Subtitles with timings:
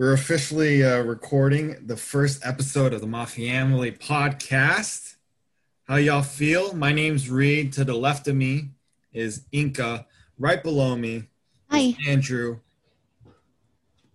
[0.00, 5.16] We're officially uh, recording the first episode of the Mafiamily podcast.
[5.86, 6.72] How y'all feel?
[6.72, 7.74] My name's Read.
[7.74, 8.70] To the left of me
[9.12, 10.06] is Inka.
[10.38, 11.24] Right below me
[11.70, 11.94] Hi.
[12.08, 12.60] Andrew.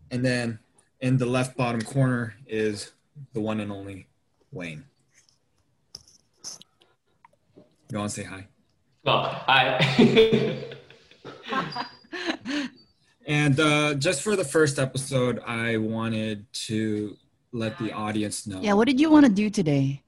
[0.09, 0.57] And then
[1.01, 2.91] in the left bottom corner is
[3.33, 4.07] the one and only
[4.51, 4.85] Wayne.
[7.91, 8.47] You want to say hi?
[9.03, 10.65] Well, I
[13.25, 17.17] And uh, just for the first episode, I wanted to
[17.51, 18.61] let the audience know.
[18.61, 20.03] Yeah, what did you want to do today?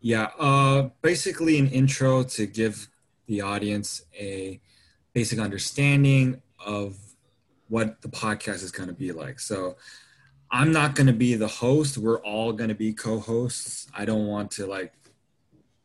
[0.00, 2.88] Yeah, uh, basically an intro to give
[3.26, 4.60] the audience a
[5.12, 6.96] basic understanding of
[7.68, 9.38] what the podcast is going to be like.
[9.38, 9.76] So
[10.50, 11.98] I'm not going to be the host.
[11.98, 13.88] We're all going to be co-hosts.
[13.94, 14.92] I don't want to like,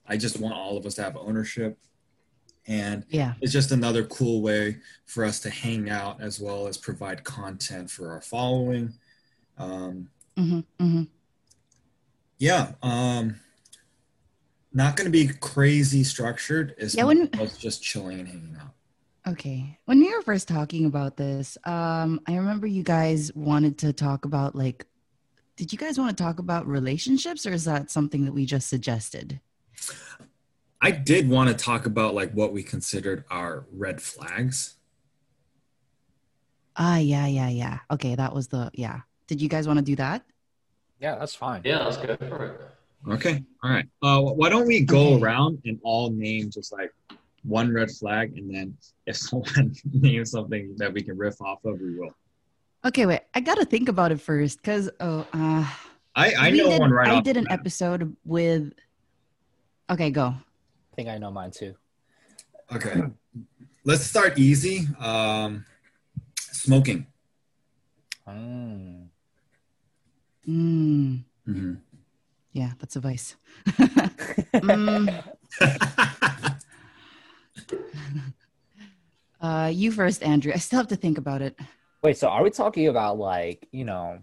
[0.08, 1.78] I just want all of us to have ownership.
[2.68, 3.34] And Yeah.
[3.42, 7.90] it's just another cool way for us to hang out as well as provide content
[7.90, 8.94] for our following.
[9.58, 11.04] Um, hmm hmm
[12.40, 13.40] yeah um
[14.72, 18.76] not going to be crazy structured it's Yeah, when- us just chilling and hanging out
[19.28, 19.78] Okay.
[19.86, 24.24] When we were first talking about this, um, I remember you guys wanted to talk
[24.24, 24.86] about like,
[25.58, 28.70] did you guys want to talk about relationships, or is that something that we just
[28.70, 29.42] suggested?
[30.82, 34.76] I did want to talk about like what we considered our red flags
[36.80, 37.80] Ah, yeah, yeah, yeah.
[37.90, 39.00] Okay, that was the yeah.
[39.26, 40.24] Did you guys want to do that?
[41.00, 41.62] Yeah, that's fine.
[41.66, 42.62] yeah, let's go for it.
[43.14, 45.22] okay all right uh why don't we go Okay.
[45.24, 46.92] around and all name just like
[47.44, 48.76] one red flag and then
[49.06, 52.14] if someone names something that we can riff off of we will
[52.86, 53.22] Okay, wait.
[53.34, 55.66] I gotta think about it first, cause oh, uh,
[56.16, 57.60] i i know did, one right I off did an bat.
[57.60, 58.72] episode with.
[59.90, 60.36] Okay, go.
[60.98, 61.76] I think I know mine too.
[62.74, 63.04] okay
[63.86, 65.64] let's start easy um
[66.40, 67.06] smoking
[68.28, 69.08] Mm.
[70.48, 71.74] Mm, hmm
[72.52, 73.36] yeah, that's a vice.
[74.58, 75.24] Mm,
[79.42, 80.52] uh, you first, Andrew.
[80.54, 81.60] I still have to think about it.
[82.02, 84.18] Wait, so are we talking about like, you know,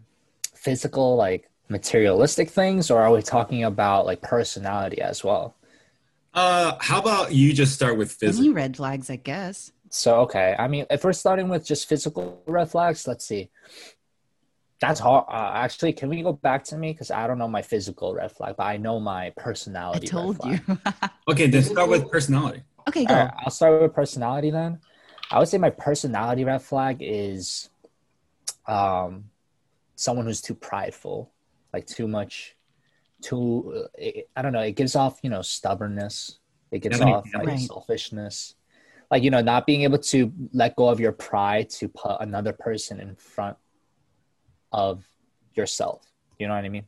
[0.55, 5.55] physical, like materialistic things, or are we talking about like personality as well?
[6.35, 8.55] Uh, how about you just start with Any physical?
[8.55, 9.71] red flags, I guess.
[9.91, 10.57] So, okay.
[10.59, 13.51] I mean, if we're starting with just physical red flags, let's see.
[14.81, 15.27] That's hard.
[15.29, 16.93] Uh, actually, can we go back to me?
[16.93, 20.07] Because I don't know my physical red flag, but I know my I personality.
[20.09, 20.61] red told flag.
[20.69, 20.79] you.
[21.31, 22.63] Okay, then start with personality.
[22.89, 23.15] okay, go.
[23.15, 24.81] All right, I'll start with personality then.
[25.31, 27.71] I would say my personality red flag is
[28.67, 29.31] um,
[29.97, 31.31] someone who's too prideful,
[31.73, 32.54] like too much,
[33.25, 33.85] too.
[33.85, 34.61] Uh, it, I don't know.
[34.61, 36.39] It gives off you know stubbornness.
[36.71, 37.59] It gives Yeah, off like Right.
[37.61, 38.55] selfishness,
[39.11, 42.53] like you know not being able to let go of your pride to put another
[42.53, 43.57] person in front
[44.73, 45.05] of
[45.55, 46.03] yourself.
[46.39, 46.85] You know what I mean?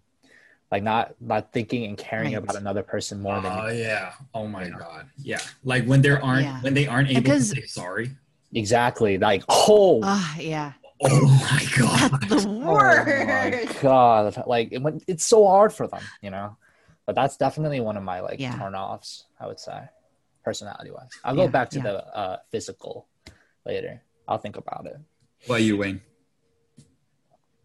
[0.73, 2.43] Like not not thinking and caring Right.
[2.43, 3.83] about another person more than Oh you.
[3.83, 4.13] yeah.
[4.35, 5.07] Oh my god.
[5.17, 5.39] Yeah.
[5.65, 6.61] Like when there aren't Yeah.
[6.63, 8.11] when they aren't able Because- to say sorry.
[8.53, 9.17] exactly.
[9.19, 10.01] Like oh.
[10.03, 10.73] Ah, yeah.
[11.03, 12.21] Oh my god.
[12.29, 14.43] That's the Oh my god!
[14.47, 16.57] Like it, when- it's so hard for them, you know.
[17.07, 18.57] But that's definitely one of my like Yeah.
[18.59, 19.25] turn offs.
[19.41, 19.79] I would say,
[20.45, 21.09] personality wise.
[21.25, 21.83] I'll Yeah, go back to yeah.
[21.85, 23.07] the uh, physical
[23.65, 24.03] later.
[24.27, 24.97] I'll think about it.
[25.47, 26.01] What about you, Wayne?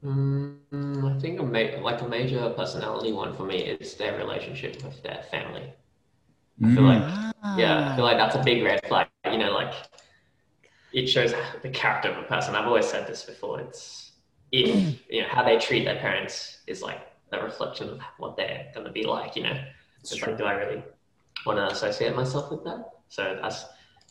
[0.03, 0.57] Mm,
[1.15, 5.01] I think a ma- like a major personality one for me is their relationship with
[5.03, 5.73] their family.
[6.63, 7.03] I feel like
[7.57, 9.07] yeah, I feel like that's a big red flag.
[9.25, 9.73] You know, like
[10.91, 12.55] it shows the character of a person.
[12.55, 13.59] I've always said this before.
[13.61, 14.10] It's
[14.51, 16.99] if you know how they treat their parents is like
[17.31, 19.35] a reflection of what they're going to be like.
[19.35, 19.63] You know,
[20.01, 20.83] It's it's like, do I really
[21.45, 22.85] want to associate myself with that?
[23.09, 23.65] So that's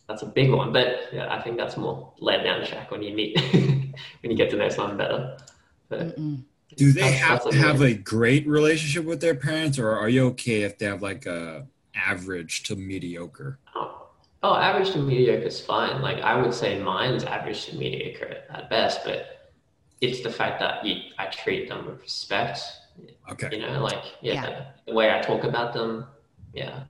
[0.08, 0.72] that's a big one.
[0.72, 4.36] But yeah, I think that's more led down the track when you meet when you
[4.36, 5.36] get to know someone better.
[5.88, 6.42] But Mm-mm.
[6.76, 9.90] Do they That's- have that's to a have a great relationship with their parents, or
[9.90, 11.66] are you okay if they have like a
[11.96, 13.58] average to mediocre?
[13.74, 14.06] Oh,
[14.44, 16.00] oh, average to mediocre is fine.
[16.00, 19.39] Like I would say mine's average to mediocre at best, but
[20.00, 22.60] it's the fact that you I treat them with respect.
[23.30, 23.48] Okay.
[23.52, 24.64] You know, like yeah, Yeah.
[24.86, 26.06] the way I talk about them.
[26.52, 26.84] Yeah.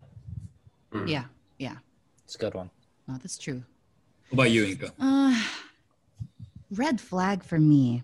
[0.92, 1.08] Mm.
[1.58, 1.76] Yeah,
[2.24, 2.70] It's a good one.
[3.06, 3.62] no, that's true.
[4.30, 4.92] What about you, Inka?
[4.98, 5.34] Uh,
[6.70, 8.02] red flag for me.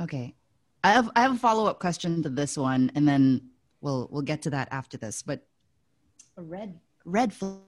[0.00, 0.34] Okay.
[0.82, 3.50] I have I have a follow up question to this one, and then
[3.80, 5.22] we'll we'll get to that after this.
[5.22, 5.46] But
[6.36, 7.60] a red red flag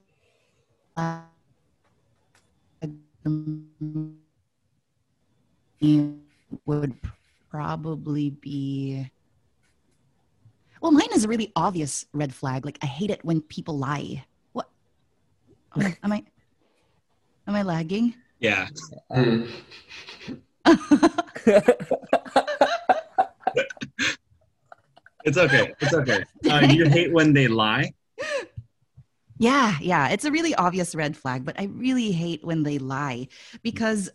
[5.80, 6.94] would
[7.50, 9.10] probably be.
[10.80, 12.64] Well, mine is a really obvious red flag.
[12.64, 14.24] Like I hate it when people lie.
[14.52, 14.68] What?
[15.76, 16.24] Am I am I,
[17.48, 18.14] am I lagging?
[18.40, 18.68] Yeah.
[25.26, 25.74] It's okay.
[25.80, 26.22] It's okay.
[26.48, 27.92] Uh, you hate when they lie.
[29.38, 33.26] Yeah, yeah, it's a really obvious red flag, but I really hate when they lie
[33.62, 34.08] because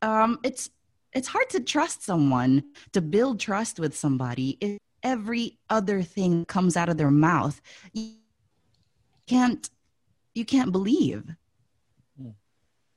[0.00, 0.70] um, it's
[1.12, 6.76] it's hard to trust someone to build trust with somebody if every other thing comes
[6.76, 7.60] out of their mouth.
[7.92, 8.14] You
[9.26, 9.68] can't
[10.34, 11.24] you can't believe.
[12.18, 12.30] Hmm.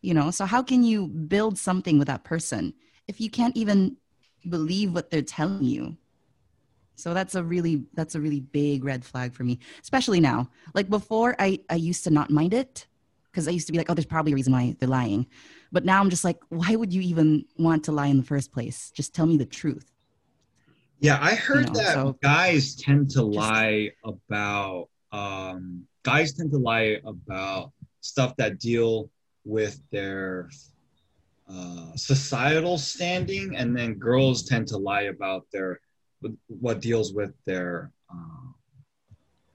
[0.01, 2.73] you know so how can you build something with that person
[3.07, 3.97] if you can't even
[4.49, 5.97] believe what they're telling you?
[6.97, 10.49] So that's a really that's a really big red flag for me especially now.
[10.73, 12.87] Like before i i used to not mind it
[13.35, 15.27] because i used to be like oh there's probably a reason why they're lying.
[15.71, 18.51] But now i'm just like why would you even want to lie in the first
[18.53, 18.91] place?
[18.91, 19.91] Just tell me the truth.
[20.99, 26.57] Yeah, I heard know, that so- guys tend to lie about um, guys tend to
[26.57, 27.71] lie about
[28.01, 29.09] stuff that deal
[29.43, 30.49] with their
[31.49, 35.79] uh, societal standing, and then girls tend to lie about their
[36.47, 38.47] what deals with their uh,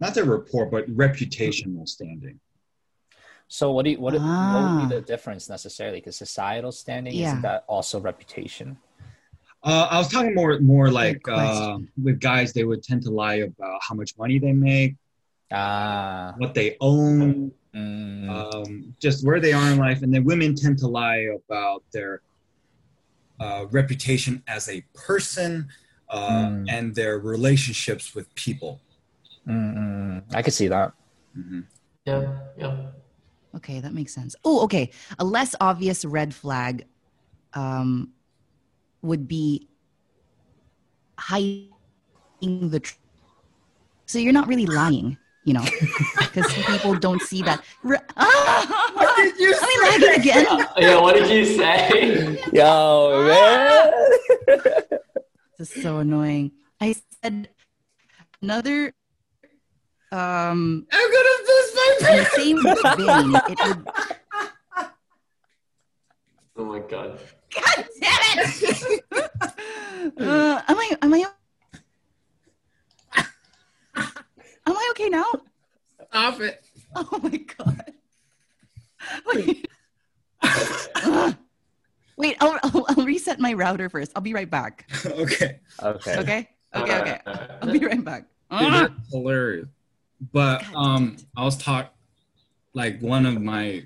[0.01, 2.39] not their rapport, but reputational standing.
[3.53, 4.77] So what do you what, what would Ah.
[4.79, 5.99] be the difference necessarily?
[5.99, 7.27] Because societal standing Yeah.
[7.27, 8.77] isn't that also reputation?
[9.65, 13.43] Uh, I was talking more more like uh, with guys, they would tend to lie
[13.51, 14.95] about how much money they make,
[15.51, 20.55] Ah, what they own, mm, um, just where they are in life, and then women
[20.55, 22.23] tend to lie about their
[23.41, 25.69] uh, reputation as a person
[26.09, 26.67] uh, Mm.
[26.71, 28.81] and their relationships with people.
[29.47, 30.35] mm, mm.
[30.35, 30.93] I could see that.
[31.37, 31.65] Mhm.
[32.07, 32.23] Yeah,
[32.57, 32.91] yeah.
[33.57, 34.37] Okay, that makes sense.
[34.45, 34.91] Oh, okay.
[35.19, 36.87] A less obvious red flag
[37.55, 38.13] um,
[39.03, 39.69] would be
[41.19, 41.71] hiding
[42.41, 42.99] the truth.
[44.07, 45.65] So you're not really lying, you know,
[46.19, 47.63] because people don't see that.
[47.83, 48.91] Re- ah!
[48.95, 50.67] What did you Am I lagging again?
[50.79, 52.39] Yeah, what did you say?
[52.53, 53.93] Yo, man.
[55.59, 56.53] This is so annoying.
[56.81, 57.51] I said
[58.41, 58.95] another.
[60.13, 63.89] Um, I'm gonna miss my in the same vein, it would.
[66.57, 67.19] Oh my god.
[67.55, 69.03] God damn it!
[70.19, 70.97] uh, am I?
[71.03, 71.25] Am I?
[73.97, 75.25] Am I okay now?
[76.09, 76.65] Stop it.
[76.97, 77.93] Oh my god!
[79.27, 79.69] Wait,
[80.43, 81.37] Ugh.
[82.17, 84.13] Wait I'll, I'll, I'll reset my router first.
[84.15, 84.91] I'll be right back.
[85.07, 85.61] okay.
[85.83, 86.19] Okay.
[86.19, 86.49] Okay.
[86.75, 87.01] Okay.
[87.01, 87.21] Okay.
[87.27, 88.25] Uh, I'll be right back.
[88.51, 89.69] Dude, that's hilarious.
[90.33, 91.95] But um, I was taught
[92.75, 93.85] like one of my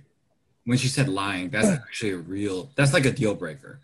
[0.65, 2.71] when she said lying, that's actually a real.
[2.75, 3.81] That's like a deal breaker.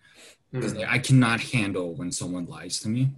[0.52, 0.86] Because mm.
[0.88, 3.10] I cannot handle when someone lies to me.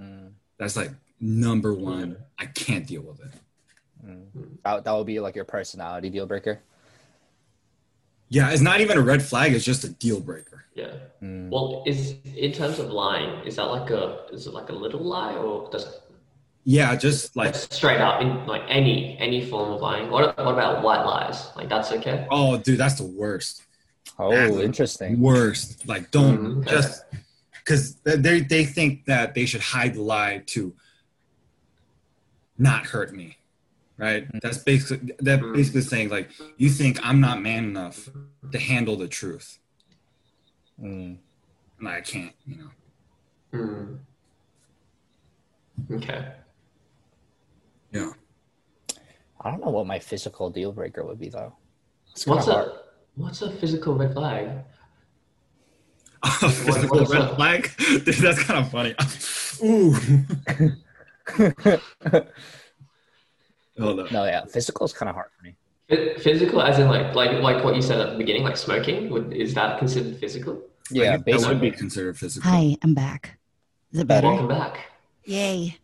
[0.00, 0.90] Mm, That's like
[1.20, 2.16] number one.
[2.38, 3.32] I can't deal with it.
[4.04, 4.24] mm.
[4.64, 6.60] That, that would be like your personality deal breaker.
[8.30, 9.52] Yeah, it's not even a red flag.
[9.52, 10.64] It's just a deal breaker.
[10.74, 10.94] Yeah.
[11.22, 11.50] Mm.
[11.50, 15.00] Well, is in terms of lying, is that like a is it like a little
[15.00, 16.00] lie or does
[16.64, 20.10] Yeah, just like like straight up in like any any form of lying?
[20.10, 21.48] What what about white lies?
[21.56, 22.26] Like that's okay.
[22.30, 23.62] oh, dude, that's the worst.
[24.18, 25.20] Oh, interesting.
[25.20, 25.88] Worst.
[25.88, 26.68] Like, don't Mhm.
[26.68, 27.04] just
[27.58, 30.72] because they they think that they should hide the lie to
[32.58, 33.38] not hurt me,
[33.96, 34.28] right?
[34.40, 35.54] That's basically that Mhm.
[35.54, 38.08] basically saying like you think I'm not man enough
[38.52, 39.58] to handle the truth,
[40.80, 41.16] Mm.
[41.80, 42.34] and I can't.
[42.46, 42.70] You know.
[43.50, 43.94] Hmm.
[45.94, 46.32] Okay.
[47.92, 48.10] Yeah.
[49.40, 51.54] I don't know what my physical deal breaker would be though.
[52.12, 52.68] It's What's of hard.
[52.68, 52.72] a
[53.16, 54.50] what's a physical red flag?
[56.40, 57.36] Physical what's red up?
[57.36, 57.70] flag.
[57.78, 58.94] Dude, that's kind of funny.
[59.64, 59.92] Ooh.
[63.78, 64.12] Hold up.
[64.12, 65.56] No, yeah, physical is kind of hard for me.
[66.18, 69.10] Physical, as in like like like what you said at the beginning, like smoking.
[69.10, 70.62] Would, is that considered physical?
[70.90, 71.70] Yeah, that would basically.
[71.70, 72.48] be considered physical.
[72.50, 73.38] Hi, I'm back.
[73.92, 74.28] Is it better?
[74.28, 74.78] Welcome back.
[75.24, 75.76] Yay!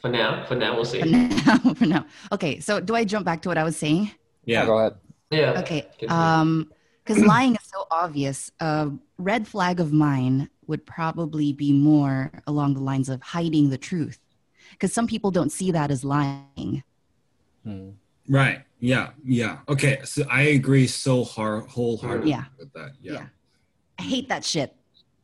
[0.00, 1.00] For now, for now, we'll see.
[1.00, 1.12] For see.
[1.12, 2.06] now, for now.
[2.32, 4.10] Okay, so do I jump back to what I was saying?
[4.44, 4.64] Yeah.
[4.64, 4.94] Go ahead.
[5.30, 5.60] Yeah.
[5.60, 5.86] Okay.
[6.08, 6.70] Um,
[7.04, 8.50] because lying is so obvious.
[8.60, 13.78] A red flag of mine would probably be more along the lines of hiding the
[13.78, 14.18] truth.
[14.70, 16.82] Because some people don't see that as lying.
[17.66, 17.94] Mm.
[18.28, 18.62] Right.
[18.78, 19.10] Yeah.
[19.24, 19.58] Yeah.
[19.68, 20.00] Okay.
[20.04, 22.44] So I agree so hard, wholeheartedly Yeah.
[22.58, 22.92] with that.
[23.02, 23.12] Yeah.
[23.12, 23.26] Yeah.
[23.98, 24.74] I hate that shit.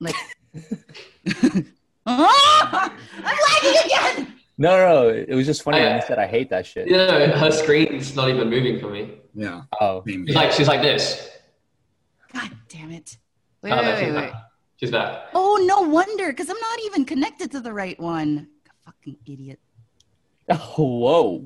[0.00, 0.14] Like
[2.06, 2.92] Ah!
[3.24, 4.35] I'm lagging again.
[4.58, 6.88] No, no, it was just funny when I- you said I hate that shit.
[6.88, 9.18] You know, her screen's not even moving for me.
[9.34, 9.62] Yeah.
[9.80, 11.30] Oh, She's like she's like this.
[12.32, 13.16] God damn it.
[13.62, 14.20] Wait, Oh, wait, no, wait, she's wait.
[14.32, 14.42] back.
[14.78, 15.26] She's back.
[15.34, 18.48] Oh, no wonder, because I'm not even connected to the right one.
[18.84, 19.58] Fucking idiot.
[20.76, 21.38] whoa.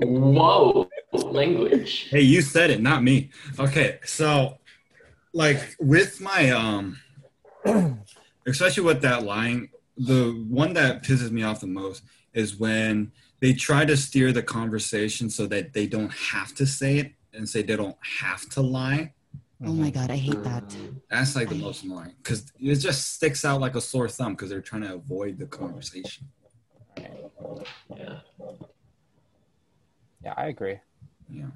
[0.00, 2.08] Whoa, language.
[2.10, 3.30] Hey, you said it, not me.
[3.58, 4.58] Okay, so
[5.32, 6.98] like with my um
[8.46, 13.52] especially with that line, the one that pisses me off the most is when they
[13.52, 17.62] try to steer the conversation so that they don't have to say it and say
[17.62, 19.12] they don't have to lie.
[19.64, 20.76] Oh my God, I hate that.
[21.10, 24.50] That's like the most annoying because it just sticks out like a sore thumb because
[24.50, 26.26] they're trying to avoid the conversation.
[27.96, 28.18] Yeah.
[30.24, 30.80] Yeah, I agree.
[31.30, 31.46] Yeah.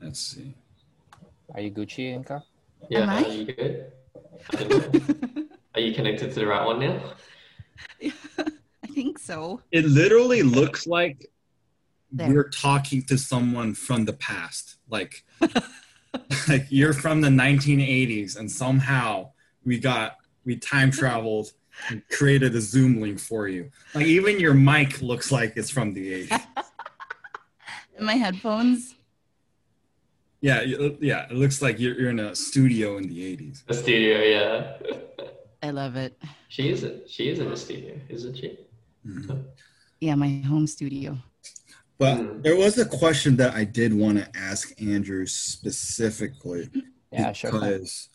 [0.00, 0.54] Let's see.
[1.54, 2.42] Are you Gucci, Inka?
[2.88, 3.00] Yeah.
[3.00, 3.24] Am I?
[3.24, 3.92] Are you good?
[5.74, 5.86] I don't know.
[5.86, 7.00] Are you connected to the right one now?
[8.82, 9.62] I think so.
[9.70, 11.26] It literally looks like
[12.12, 12.28] There.
[12.28, 14.76] we're talking to someone from the past.
[14.88, 15.24] Like,
[16.48, 19.30] like you're from the 1980s, and somehow
[19.64, 21.52] we got we time traveled
[21.88, 23.70] and created a Zoom link for you.
[23.94, 26.40] Like even your mic looks like it's from the 80s.
[27.96, 28.96] And my headphones.
[30.42, 31.26] Yeah, yeah.
[31.30, 33.62] It looks like you're, you're in a studio in the 80s.
[33.68, 35.26] A studio, yeah.
[35.62, 36.20] I love it.
[36.48, 38.58] she is a, she is in the studio, isn't she?
[39.06, 39.44] Mhm.
[40.00, 41.18] Yeah, my home studio.
[41.98, 42.42] But Mm.
[42.42, 46.70] there was a question that I did want to ask Andrew specifically.
[47.12, 47.50] Yeah, sure.
[47.52, 48.08] because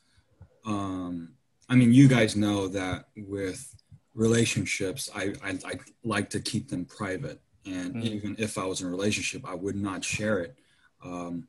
[0.66, 1.34] um
[1.70, 3.76] i mean you guys know that with
[4.16, 5.74] relationships i i, I
[6.04, 8.04] like to keep them private and Mhm.
[8.16, 10.56] even if i was in a relationship i would not share it
[11.04, 11.48] um,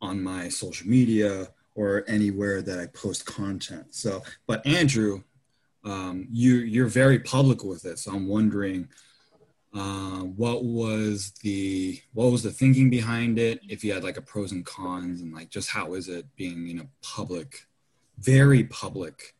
[0.00, 3.94] on my social media or anywhere that i post content.
[3.94, 5.22] So but andrew
[5.82, 7.98] um, you you're very public with it.
[7.98, 8.88] So i'm wondering
[9.72, 13.60] uh, what was the what was the thinking behind it?
[13.68, 16.68] If you had like a pros and cons and like just how is it being
[16.68, 17.66] in a public
[18.18, 19.34] very public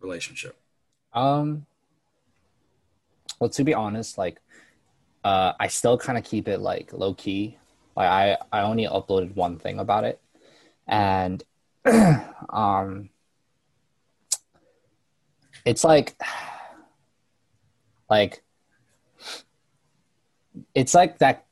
[0.00, 0.56] relationship?
[1.12, 1.66] Um,
[3.40, 4.40] well, to be honest, like,
[5.24, 7.58] uh, I still kind of keep it like low key.
[7.96, 10.20] Like, I I only uploaded one thing about it,
[10.86, 11.42] and
[12.50, 13.10] um,
[15.64, 16.16] it's like,
[18.08, 18.42] like,
[20.74, 21.44] it's like that.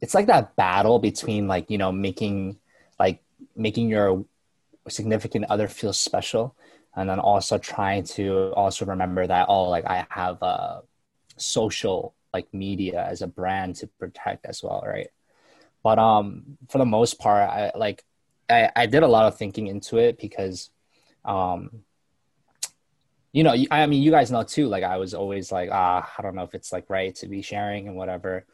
[0.00, 2.58] It's like that battle between like you know making
[2.98, 3.22] like
[3.54, 4.24] making your
[4.88, 6.56] significant other feel special
[6.96, 10.82] and then also trying to also remember that oh like i have a
[11.36, 15.08] social like media as a brand to protect as well right
[15.82, 18.04] but um for the most part i like
[18.50, 20.70] i, I did a lot of thinking into it because
[21.24, 21.82] um
[23.32, 26.22] you know i mean you guys know too like i was always like ah i
[26.22, 28.44] don't know if it's like right to be sharing and whatever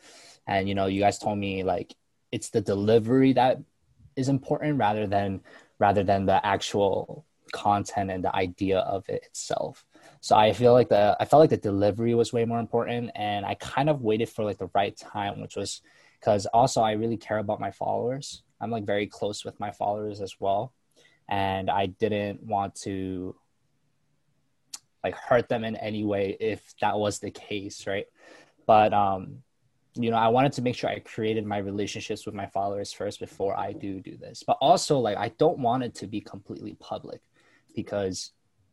[0.46, 1.94] and you know you guys told me like
[2.32, 3.58] it's the delivery that
[4.16, 5.40] is important rather than
[5.78, 9.84] rather than the actual content and the idea of it itself.
[10.20, 13.46] So I feel like the I felt like the delivery was way more important and
[13.46, 15.82] I kind of waited for like the right time which was
[16.20, 18.42] cuz also I really care about my followers.
[18.60, 20.72] I'm like very close with my followers as well
[21.28, 23.34] and I didn't want to
[25.02, 28.06] like hurt them in any way if that was the case, right?
[28.66, 29.42] But um
[29.98, 33.18] you know, I wanted to make sure I created my relationships with my followers first
[33.18, 34.42] before I do do this.
[34.46, 37.20] But also, like, I don't want it to be completely public
[37.74, 38.32] because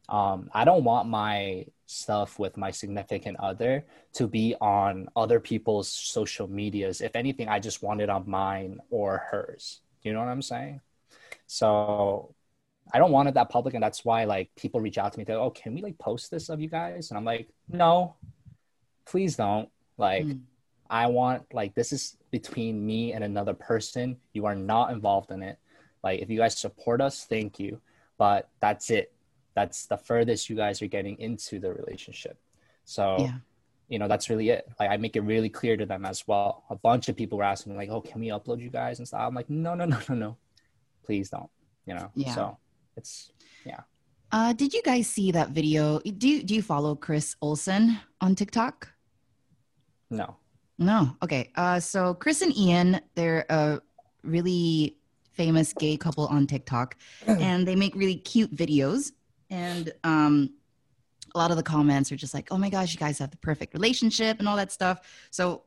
[0.09, 5.87] um, I don't want my stuff with my significant other to be on other people's
[5.89, 7.01] social medias.
[7.01, 9.81] If anything, I just want it on mine or hers.
[10.01, 10.81] You know what I'm saying?
[11.47, 12.33] So
[12.93, 15.23] I don't want it that public, and that's why like people reach out to me.
[15.23, 17.09] They're, like, oh, can we like post this of you guys?
[17.09, 18.15] And I'm like, no,
[19.05, 19.69] please don't.
[19.97, 20.41] Like, Mm.
[20.89, 24.17] I want like this is between me and another person.
[24.33, 25.57] You are not involved in it.
[26.03, 27.81] Like if you guys support us, thank you.
[28.19, 29.11] But that's it.
[29.55, 32.37] That's the furthest you guys are getting into the relationship.
[32.85, 33.37] So Yeah.
[33.89, 34.67] you know, that's really it.
[34.79, 36.63] Like I make it really clear to them as well.
[36.69, 39.07] A bunch of people were asking me, like, oh, can we upload you guys and
[39.07, 39.21] stuff?
[39.21, 40.37] I'm like, no, no, no, no, no.
[41.05, 41.49] Please don't.
[41.85, 42.09] You know?
[42.15, 42.33] Yeah.
[42.33, 42.57] So
[42.97, 43.31] it's
[43.65, 43.81] yeah
[44.31, 45.99] Uh, did you guys see that video?
[45.99, 48.89] Do you, do you follow Chris Olsen on TikTok?
[50.09, 50.37] no.
[50.79, 51.15] No.
[51.21, 51.51] Okay.
[51.55, 53.79] Uh, so Chris and Ian, they're a
[54.23, 54.97] really
[55.33, 59.11] famous gay couple on TikTok, and they make really cute videos.
[59.53, 60.49] And um,
[61.35, 63.37] a lot of the comments are just like, "Oh my gosh, you guys have the
[63.37, 65.01] perfect relationship" and all that stuff.
[65.29, 65.63] So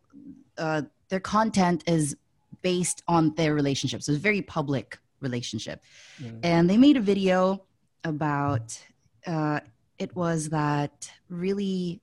[0.59, 2.16] uh, their content is
[2.62, 5.83] based on their relationship, so it's a very public relationship.
[6.21, 6.40] Mm.
[6.43, 7.62] And they made a video
[8.02, 8.78] about
[9.26, 9.61] uh,
[9.99, 12.00] it was that really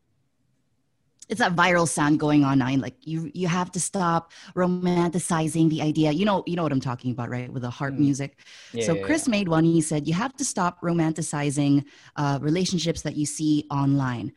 [1.29, 5.81] it's that viral sound going on now like you you have to stop romanticizing the
[5.81, 6.11] idea.
[6.11, 7.99] You know you know what i'm talking about right with the harp Mm.
[7.99, 8.37] music?
[8.73, 9.63] Yeah, so yeah, chris made one.
[9.63, 14.33] He said you have to stop romanticizing uh, relationships that you see online.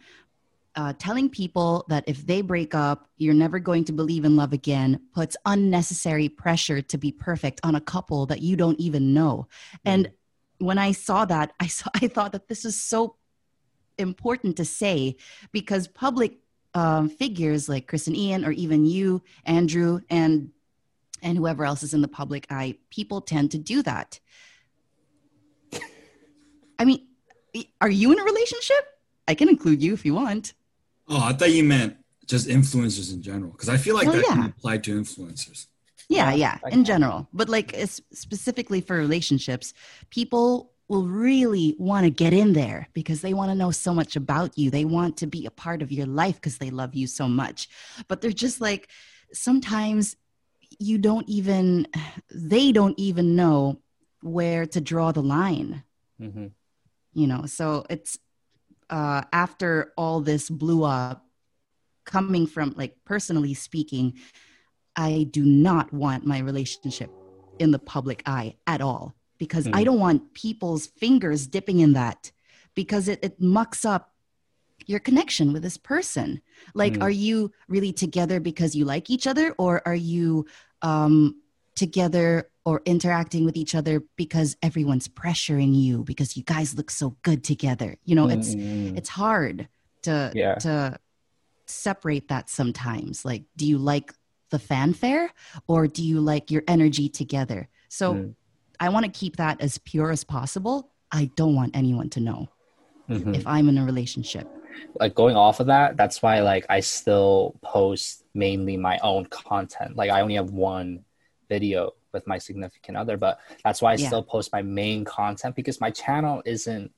[0.75, 4.53] Uh, telling people that if they break up you're never going to believe in love
[4.53, 9.49] again puts unnecessary pressure to be perfect on a couple that you don't even know.
[9.87, 10.11] And
[10.59, 13.17] when i saw that i saw i thought that this is so
[13.99, 15.17] important to say
[15.53, 16.39] because public
[16.77, 20.51] um, figures like Chris and Ian, or even you, Andrew, and
[21.23, 24.21] and whoever else is in the public eye, people tend to do that.
[26.79, 27.07] I mean,
[27.81, 28.85] are you in a relationship?
[29.27, 30.53] I can include you if you want.
[31.09, 34.27] Oh, I thought you meant just influencers in general, because I feel like Well, that
[34.27, 35.69] can apply to influencers.
[36.11, 37.27] Yeah, Yeah, yeah, in general.
[37.33, 39.73] But like es- specifically for relationships,
[40.11, 44.15] people will really want to get in there because they want to know so much
[44.15, 44.71] about you.
[44.71, 47.69] They want to be a part of your life because they love you so much.
[48.09, 48.89] But they're just like
[49.33, 50.17] sometimes
[50.79, 51.87] you don't even
[52.31, 53.81] they don't even know
[54.23, 55.83] where to draw the line
[56.19, 56.47] hmm
[57.13, 58.19] you know so it's
[58.91, 61.25] uh after all this blew up
[62.05, 64.15] coming from like personally speaking
[64.97, 67.11] i do not want my relationship
[67.59, 69.85] in the public eye at all because i Mhm.
[69.85, 72.33] don't want people's fingers dipping in that
[72.75, 74.13] because it, it mucks up
[74.87, 76.41] your connection with this person
[76.75, 77.03] like Mm.
[77.03, 80.47] are you really together because you like each other or are you
[80.83, 81.35] um
[81.75, 87.17] together or interacting with each other because everyone's pressuring you because you guys look so
[87.23, 89.69] good together you know it's Mm, it's hard
[90.03, 90.55] to Yeah.
[90.57, 90.99] to
[91.67, 94.13] separate that sometimes like do you like
[94.51, 95.31] the fanfare
[95.67, 98.35] or do you like your energy together so Mm.
[98.81, 102.49] I want to keep that as pure as possible i don't want anyone to know
[103.09, 103.35] mhm.
[103.35, 104.49] if i'm in a relationship
[105.01, 109.97] like going off of that that's why like i still post mainly my own content
[109.97, 111.05] like i only have one
[111.49, 114.07] video with my significant other but that's why i Yeah.
[114.09, 116.93] still post my main content because my channel isn't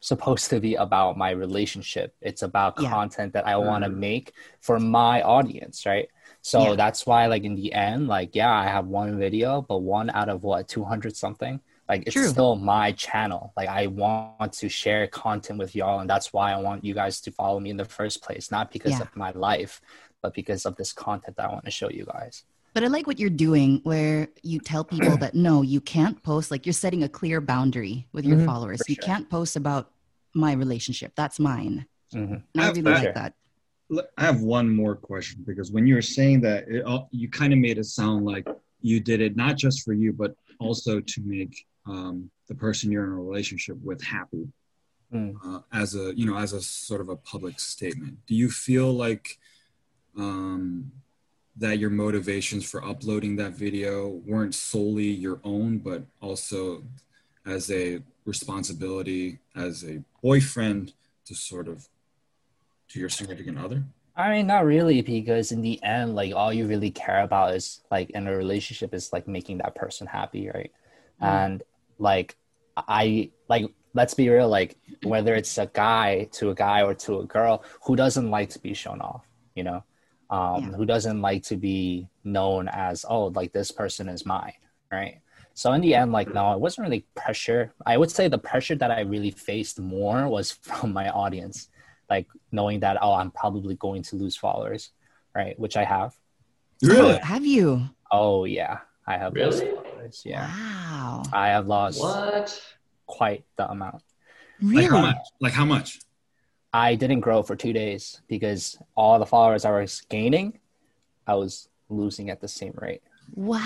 [0.00, 2.90] supposed to be about my relationship it's about Yeah.
[2.90, 3.96] content that i want to Mhm.
[3.96, 6.08] make for my audience right
[6.44, 6.76] so Yeah.
[6.76, 10.28] that's why like in the end like yeah i have one video but one out
[10.28, 12.28] of what 200 something like it's True.
[12.28, 16.58] still my channel like i want to share content with y'all and that's why i
[16.60, 19.00] want you guys to follow me in the first place not because Yeah.
[19.02, 19.80] of my life
[20.22, 23.06] but because of this content that i want to show you guys but i like
[23.06, 27.02] what you're doing where you tell people that no you can't post like you're setting
[27.04, 29.04] a clear boundary with your Mhm, followers you sure.
[29.04, 29.92] can't post about
[30.34, 32.42] my relationship that's mine Mhm.
[32.52, 33.32] and i really like that
[34.16, 37.58] I have one more question because when you were saying that, it, you kind of
[37.58, 38.46] made it sound like
[38.80, 43.04] you did it not just for you, but also to make um, the person you're
[43.04, 44.48] in a relationship with happy,
[45.12, 45.36] Mm.
[45.44, 48.16] uh, as a you know as a sort of a public statement.
[48.26, 49.38] Do you feel like
[50.16, 50.90] um,
[51.56, 56.82] that your motivations for uploading that video weren't solely your own, but also
[57.46, 60.94] as a responsibility as a boyfriend
[61.26, 61.88] to sort of
[62.94, 63.82] to your significant other?
[64.16, 67.80] I mean, not really, because in the end, like all you really care about is
[67.90, 70.70] like in a relationship is like making that person happy, right?
[71.20, 71.26] Mm.
[71.26, 71.62] And
[71.98, 72.36] like
[72.76, 77.20] I like let's be real, like whether it's a guy to a guy or to
[77.20, 79.82] a girl, who doesn't like to be shown off, you know?
[80.30, 80.76] Um, Yeah.
[80.78, 84.54] who doesn't like to be known as, oh, like this person is mine,
[84.90, 85.20] right?
[85.54, 87.72] So in the end, like no, it wasn't really pressure.
[87.86, 91.68] I would say the pressure that I really faced more was from my audience
[92.14, 94.82] like knowing that oh i'm probably going to lose followers
[95.38, 96.10] right which i have
[96.82, 97.14] Really?
[97.20, 97.68] Oh, have you
[98.20, 98.76] oh yeah
[99.12, 99.74] i have lost Really?
[99.74, 102.48] followers yeah wow i have lost What?
[103.18, 104.02] quite the amount
[104.62, 105.22] Like how really much?
[105.44, 105.88] Like how much?
[106.72, 108.62] i didn't grow for two days because
[109.00, 110.48] all the followers i was gaining
[111.26, 111.52] i was
[112.00, 113.02] losing at the same rate
[113.34, 113.60] wow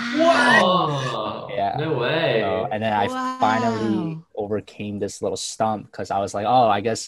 [0.61, 1.75] Oh, Yeah.
[1.85, 2.39] No way.
[2.41, 3.05] So, and then i
[3.39, 7.01] finally overcame this little stump because i was like oh i guess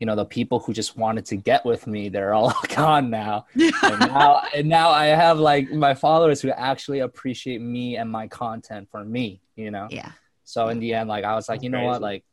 [0.00, 3.46] you know the people who just wanted to get with me they're all gone now
[3.82, 8.28] and now and now I have like my followers who actually appreciate me and my
[8.28, 9.88] content for me, you know.
[9.90, 10.12] yeah
[10.44, 12.24] So in the end, like I was like, That's you know what, like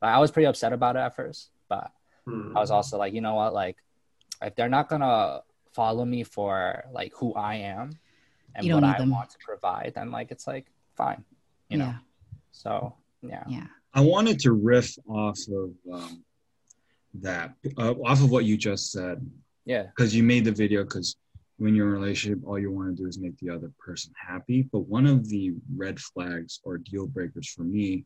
[0.00, 1.90] I was pretty upset about it at first, but
[2.26, 2.54] Hmm.
[2.56, 3.76] I was also like, you know what, like
[4.42, 5.40] if they're not gonna
[5.72, 7.90] follow me for like who I am
[8.54, 9.10] and You don't what I them.
[9.10, 11.24] want to provide, then like it's like fine,
[11.68, 11.86] you know.
[11.86, 11.98] yeah
[12.52, 13.44] So yeah.
[13.48, 16.22] yeah I wanted to riff off of um,
[17.14, 19.24] that, uh, off of what you just said,
[19.64, 19.84] Yeah.
[19.86, 21.16] because you made the video because
[21.56, 24.12] when you're in a relationship, all you want to do is make the other person
[24.16, 24.62] happy.
[24.62, 28.04] But one of the red flags or deal breakers for me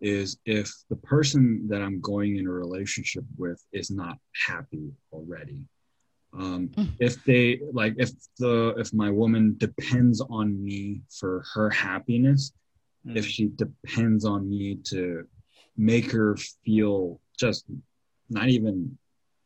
[0.00, 5.64] is if the person that I'm going in a relationship with is not happy already.
[6.32, 6.88] Um, Mm.
[7.00, 12.52] if they like, if the if my woman depends on me for her happiness,
[13.06, 13.28] if Mm.
[13.28, 15.26] she depends on me to
[15.76, 17.64] make her feel just
[18.30, 18.98] not even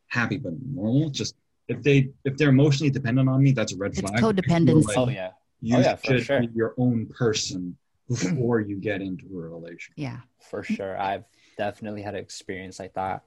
[0.07, 1.35] happy but normal, just
[1.67, 4.13] if they if they're emotionally dependent on me, that's a red It's flag.
[4.15, 4.85] I feel codependency.
[4.87, 6.39] like oh yeah, You Oh, yeah, for should sure.
[6.41, 9.93] be your own person before you get into a relationship.
[9.95, 10.19] Yeah.
[10.39, 10.99] for sure.
[10.99, 11.23] I've
[11.57, 13.23] definitely had an experience like that.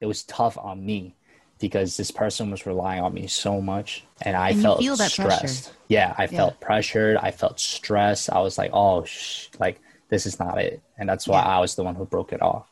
[0.00, 1.14] It was tough on me
[1.58, 4.96] because this person was relying on me so much, and I And you felt feel
[4.96, 5.48] that pressure.
[5.48, 5.72] stressed.
[5.88, 7.16] Yeah, I felt pressured.
[7.18, 8.30] I felt stressed.
[8.32, 11.56] I was like, oh, sh- like this is not it, and that's why Yeah.
[11.56, 12.70] I was the one who broke it off.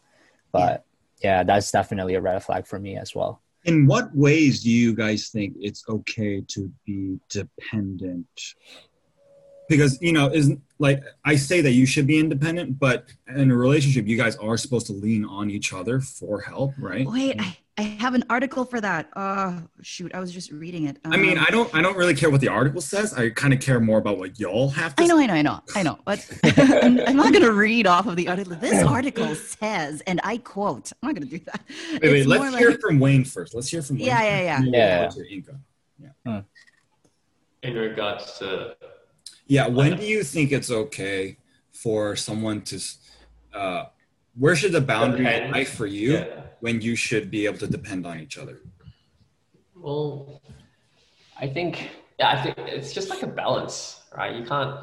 [0.53, 0.85] But
[1.20, 3.42] yeah, that's definitely a red flag for me as well.
[3.64, 8.26] In what ways do you guys think it's okay to be dependent?
[9.68, 13.57] Because you know, isn't like I say that you should be independent, but in a
[13.57, 17.07] relationship, you guys are supposed to lean on each other for help, right?
[17.07, 19.08] Wait, I, I have an article for that.
[19.14, 20.98] Uh shoot, I was just reading it.
[21.04, 23.14] I mean, Um, I don't, I don't really care what the article says.
[23.14, 25.04] I kind of care more about what y'all have to.
[25.04, 25.98] I know, I know, I know, I know.
[26.04, 26.28] But
[26.82, 28.56] I'm, I'm not gonna read off of the article.
[28.56, 30.90] This article says, and I quote.
[31.02, 31.60] I'm not gonna do that.
[31.92, 33.54] Wait, wait, It's let's hear like- from Wayne first.
[33.54, 34.06] Let's hear from Wayne.
[34.06, 34.56] Yeah, yeah, yeah.
[34.56, 35.00] And then Yeah.
[35.00, 36.44] we'll go to Inka.
[37.62, 38.76] in regards to
[39.46, 41.38] Yeah, when do you think it's okay
[41.72, 42.80] for someone to?
[43.54, 43.84] Uh,
[44.38, 45.53] where should the boundary Depend.
[45.53, 46.42] lie for you yeah.
[46.61, 48.61] when you should be able to depend on each other?
[49.74, 50.42] Well,
[51.38, 54.35] I think yeah, I think it's just like a balance, right?
[54.35, 54.81] You can't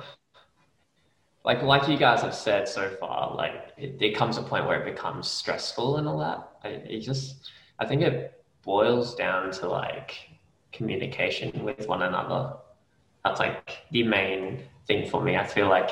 [1.44, 3.36] like like you guys have said so far.
[3.36, 6.50] Like it, there comes a point where it becomes stressful and all that.
[6.64, 10.16] I, it just I think it boils down to like
[10.72, 12.54] communication with one another.
[13.24, 15.38] That's like the main thing for me.
[15.38, 15.92] I feel like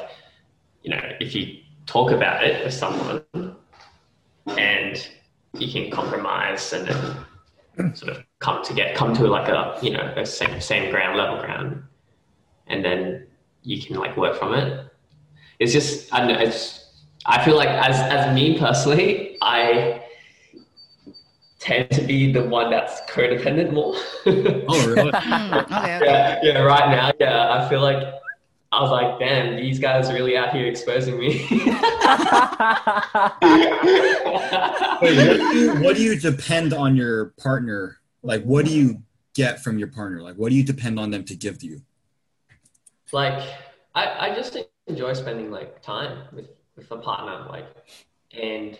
[0.81, 3.52] you know if you talk about it with someone
[4.47, 5.09] and
[5.57, 9.91] you can compromise and then sort of come to get come to like a you
[9.91, 11.81] know a same same ground level ground
[12.67, 13.25] and then
[13.63, 14.87] you can like work from it
[15.59, 16.91] it's just i don't know it's
[17.25, 20.01] i feel like as as me personally i
[21.59, 25.11] tend to be the one that's codependent more Oh, really?
[25.13, 26.05] Hmm, okay, okay.
[26.05, 28.03] yeah yeah right now yeah i feel like
[28.73, 31.45] i was like damn these guys are really out here exposing me
[35.01, 37.97] Wait, what do, you, what do you depend on your partner?
[38.21, 40.21] Like, what do you get from your partner?
[40.21, 41.81] Like, what do you depend on them to give to you?
[43.13, 43.47] like
[43.95, 44.57] I, I just
[44.87, 47.67] enjoy spending like time with with a partner like
[48.37, 48.77] and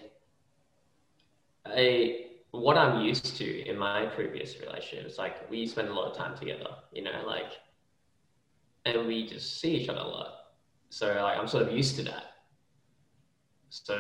[1.66, 6.18] I what I'm used to in my previous relationships like we spend a lot of
[6.18, 7.52] time together you know like
[8.86, 10.34] and we just see each other a lot
[10.90, 12.26] so like I'm sort of used to that
[13.70, 14.00] so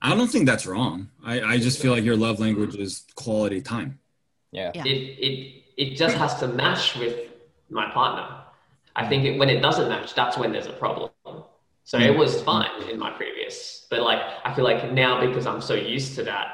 [0.00, 1.10] I don't think that's wrong.
[1.24, 3.98] I, I just feel like your love language is quality time.
[4.52, 4.70] yeah.
[4.74, 4.84] Yeah.
[4.84, 7.14] it it it just has to match with
[7.70, 8.44] my partner.
[8.96, 11.10] I think it, when it doesn't match, that's when there's a problem.
[11.84, 15.60] So it was fine in my previous, but like I feel like now because I'm
[15.60, 16.48] so used to that,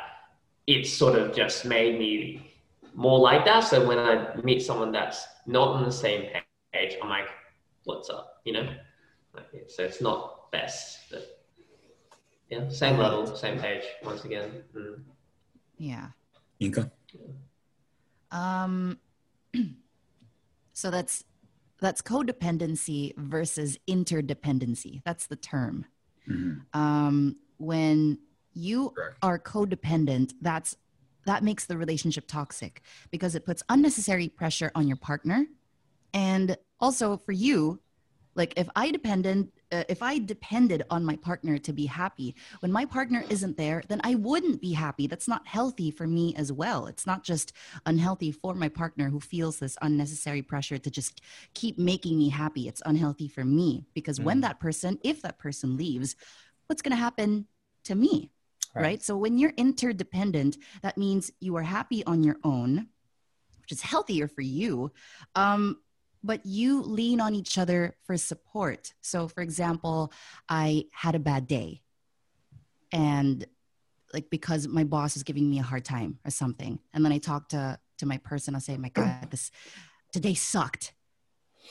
[0.66, 2.52] it's sort of just made me
[2.94, 3.61] more like that.
[3.61, 6.30] So when I meet someone that's not on the same
[6.74, 7.28] page, I'm like,
[7.84, 8.66] "What's up?" You know.
[9.34, 11.22] Like, so it's not best, but
[12.50, 14.62] yeah, same level, same page once again.
[14.76, 15.02] Mm.
[15.76, 16.08] Yeah.
[16.60, 16.90] Inka?
[18.30, 18.98] Um,
[20.72, 21.24] so that's
[21.80, 25.02] that's codependency versus interdependency.
[25.04, 25.87] That's the term.
[26.28, 26.62] Mhm.
[26.72, 28.18] Um, when
[28.52, 29.16] you Correct.
[29.22, 30.76] are codependent, that's
[31.26, 35.46] that makes the relationship toxic because it puts unnecessary pressure on your partner,
[36.14, 37.81] and also for you,
[38.35, 39.53] like if I dependent.
[39.72, 43.83] Uh, if I depended on my partner to be happy, when my partner isn't there,
[43.88, 45.09] then I wouldn't be happy.
[45.09, 46.87] That's not healthy for me as well.
[46.87, 47.53] It's not just
[47.85, 51.22] unhealthy for my partner who feels this unnecessary pressure to just
[51.55, 52.68] keep making me happy.
[52.68, 56.14] It's unhealthy for me because when that person, if that person leaves,
[56.68, 57.46] what's going to happen
[57.85, 58.31] to me?
[58.77, 58.83] Right.
[58.83, 59.03] Right.
[59.03, 62.88] So when you're interdependent, that means you are happy on your own,
[63.62, 64.92] which is healthier for you.
[65.35, 65.79] Um,
[66.24, 68.94] but you lean on each other for support.
[69.02, 70.10] So, for example,
[70.48, 71.82] I had a bad day
[72.90, 73.44] and
[74.12, 76.78] like because my boss is giving me a hard time or something.
[76.94, 78.54] And then i talk to to my person.
[78.54, 79.50] I'll say my god this
[80.12, 80.94] today sucked.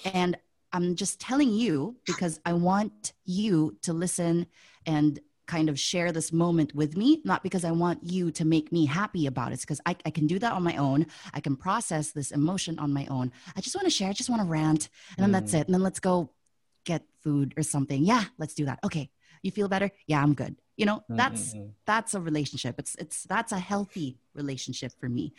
[0.06, 0.38] And
[0.72, 4.48] i'm just telling you because i want you to listen
[4.88, 5.20] and
[5.54, 8.84] kind of share this moment with me not because i want you to make me
[9.00, 11.00] happy about it it's because I, I can do that on my own
[11.38, 14.32] i can process this emotion on my own i just want to share i just
[14.32, 14.84] want to rant
[15.16, 15.60] and then that's mm.
[15.60, 16.16] it and then let's go
[16.92, 19.06] get food or something yeah let's do that okay
[19.44, 19.92] You feel better?
[20.08, 20.56] Yeah, I'm good.
[20.78, 21.74] You know, that's Mm-mm-mm.
[21.86, 22.80] that's a relationship.
[22.80, 25.34] It's it's that's a healthy relationship for me.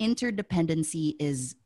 [0.00, 1.56] Interdependency is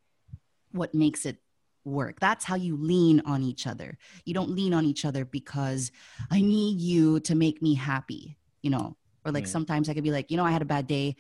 [0.72, 1.36] what makes it
[1.84, 2.20] work.
[2.20, 3.98] That's how you lean on each other.
[4.24, 5.90] You don't lean on each other because
[6.30, 8.96] I need you to make me happy, you know.
[9.24, 9.48] Or like Mm.
[9.48, 11.16] sometimes I could be like, you know, I had a bad day.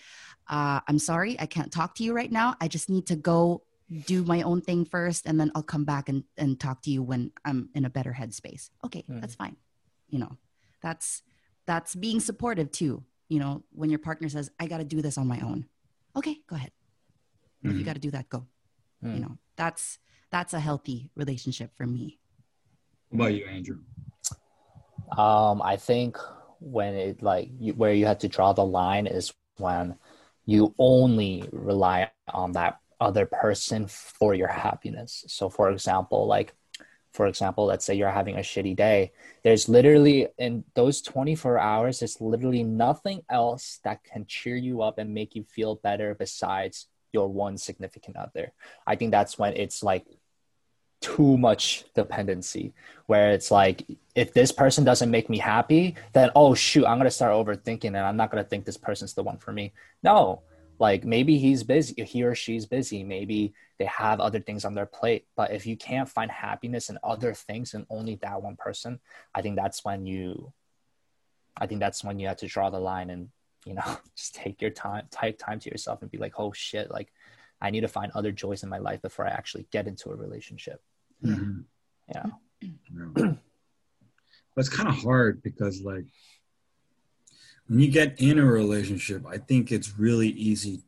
[0.48, 2.56] Uh, I'm sorry, I can't talk to you right now.
[2.60, 3.62] I just need to go
[4.06, 7.02] do my own thing first, and then I'll come back and, and talk to you
[7.02, 8.70] when I'm in a better headspace.
[8.84, 9.20] Okay, Mm.
[9.20, 9.56] that's fine.
[10.08, 10.36] You know,
[10.80, 11.22] that's
[11.66, 13.04] that's being supportive too.
[13.28, 15.66] You know, when your partner says, I got to do this on my own.
[16.16, 16.72] Okay, go ahead.
[17.62, 17.84] If you Mhm.
[17.84, 18.46] got to do that, go.
[19.04, 19.14] Mm.
[19.14, 19.98] You know, that's
[20.32, 22.18] that's a healthy relationship for me.
[23.10, 23.78] What about you, Andrew?
[25.16, 26.16] Um, I think
[26.58, 29.96] when it like you, where you have to draw the line is when
[30.46, 35.24] you only rely on that other person for your happiness.
[35.28, 36.54] So, for example, like
[37.12, 39.12] for example, let's say you're having a shitty day.
[39.44, 44.96] There's literally in those 24 hours, there's literally nothing else that can cheer you up
[44.98, 48.54] and make you feel better besides your one significant other.
[48.86, 50.06] I think that's when it's like
[51.02, 52.72] too much dependency
[53.06, 53.84] where it's like
[54.14, 57.84] if this person doesn't make me happy then oh shoot i'm going to start overthinking
[57.84, 59.72] and i'm not going to think this person's the one for me.
[60.02, 60.42] No
[60.82, 64.84] like maybe he's busy he or she's busy maybe they have other things on their
[64.84, 68.98] plate but if you can't find happiness in other things and only that one person
[69.34, 70.52] i think that's when you
[71.56, 73.28] i think that's when you have to draw the line and
[73.64, 76.90] you know just take your time take time to yourself and be like oh shit
[76.90, 77.12] like
[77.60, 80.16] i need to find other joys in my life before i actually get into a
[80.16, 80.82] relationship
[81.24, 81.64] Mhm.
[82.08, 82.26] yeah
[82.60, 82.68] Yeah.
[84.54, 86.04] but it's kind of hard because like
[87.66, 90.82] when you get in a relationship i think it's really easy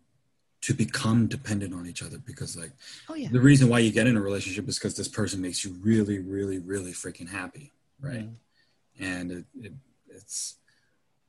[0.60, 2.72] to become dependent on each other because like
[3.08, 3.28] Oh yeah.
[3.30, 6.18] the reason why you get in a relationship is because this person makes you really
[6.18, 8.28] really really freaking happy right
[8.98, 9.72] and it, it,
[10.08, 10.56] it's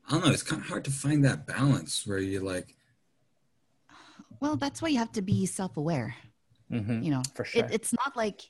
[0.07, 2.75] i don't know it's kind of hard to find that balance where you're like
[4.41, 6.13] Well, that's why you have to be self-aware.
[6.69, 7.01] mm-hmm.
[7.01, 8.41] You know, for sure it, it's not like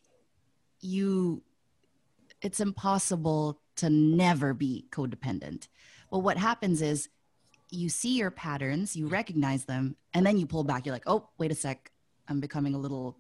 [0.86, 1.42] you.
[2.42, 5.68] It's impossible to never be codependent.
[6.12, 7.10] Well, what happens is
[7.72, 10.86] you see your patterns, you recognize them, and then you pull back.
[10.86, 11.92] You're like, oh, wait a sec,
[12.28, 13.18] I'm becoming a little,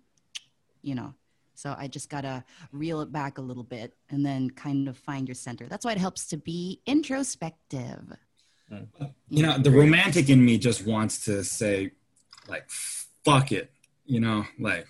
[0.81, 1.13] you know.
[1.55, 5.27] So I just gotta reel it back a little bit and then kind of find
[5.27, 5.67] your center.
[5.67, 8.17] That's why it helps to be introspective.
[8.71, 8.87] Mm.
[9.29, 11.91] you know the romantic in me just wants to say
[12.47, 13.69] like fuck it
[14.07, 14.87] you know like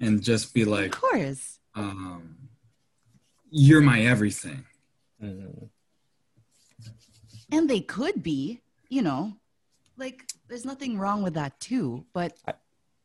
[0.00, 1.59] and just be like Of course.
[1.74, 2.36] Um
[3.52, 4.64] you're my everything
[5.22, 5.68] Mhm.
[7.52, 9.36] and they could be you know
[9.96, 12.54] like there's nothing wrong with that too but I-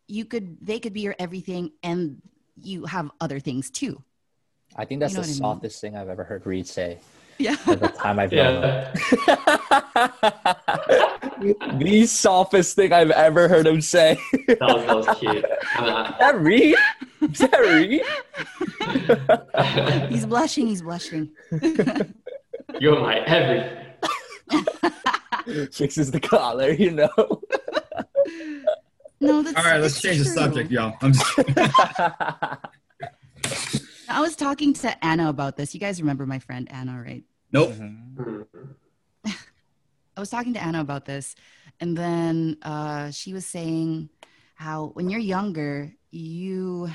[0.08, 2.22] you could they could be your everything and
[2.62, 4.02] you have other things too
[4.76, 5.56] I think that's You know the what I mean?
[5.56, 7.00] softest thing I've ever heard Read say
[7.38, 8.94] yeah at the time I've known him.
[9.28, 10.56] Yeah,
[11.80, 14.18] the softest thing I've ever heard him say.
[14.48, 15.44] that was, that was cute.
[15.76, 16.76] I Is that Read?
[17.32, 18.02] Is that Read?
[20.10, 21.30] he's blushing he's blushing
[22.80, 23.86] you're my everything.
[25.72, 27.10] Fixes the collar, you know.
[29.22, 31.40] no that's all right let's it's change the subject y'all i'm just
[34.10, 37.72] i was talking to anna about this you guys remember my friend anna right nope
[37.74, 38.42] Hmm.
[40.18, 41.36] I was talking to Anna about this,
[41.82, 44.08] and then uh, she was saying
[44.54, 46.90] how when you're younger, you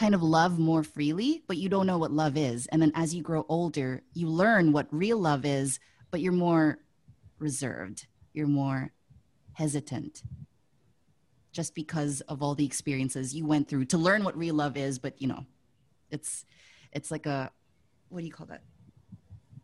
[0.00, 2.66] kind of love more freely, but you don't know what love is.
[2.68, 5.78] And then as you grow older, you learn what real love is,
[6.10, 6.78] but you're more
[7.38, 8.92] reserved, you're more
[9.52, 10.22] hesitant
[11.52, 14.98] just because of all the experiences you went through to learn what real love is
[14.98, 15.44] but you know
[16.10, 16.46] it's
[16.92, 17.50] it's like a
[18.08, 18.62] what do you call that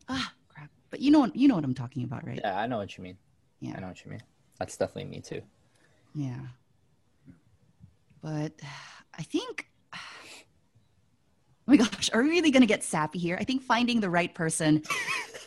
[0.09, 2.67] ah crap but you know what you know what i'm talking about right yeah, I
[2.67, 3.17] know what you mean.
[3.61, 3.75] Yeah.
[3.77, 4.23] I know what you mean.
[4.59, 5.41] That's definitely me too.
[6.15, 6.41] Yeah.
[8.23, 8.53] But
[9.17, 9.69] I think,
[11.69, 13.37] oh my gosh, are we really going to get sappy here?
[13.41, 14.83] I think finding the right person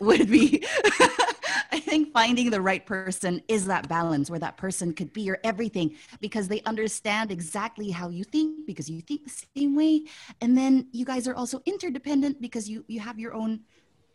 [0.02, 0.66] would be,
[1.72, 5.40] I think finding the right person is that balance where that person could be your
[5.44, 10.04] everything because they understand exactly how you think because you think the same way.
[10.42, 13.62] And then you guys are also interdependent because you, you have your own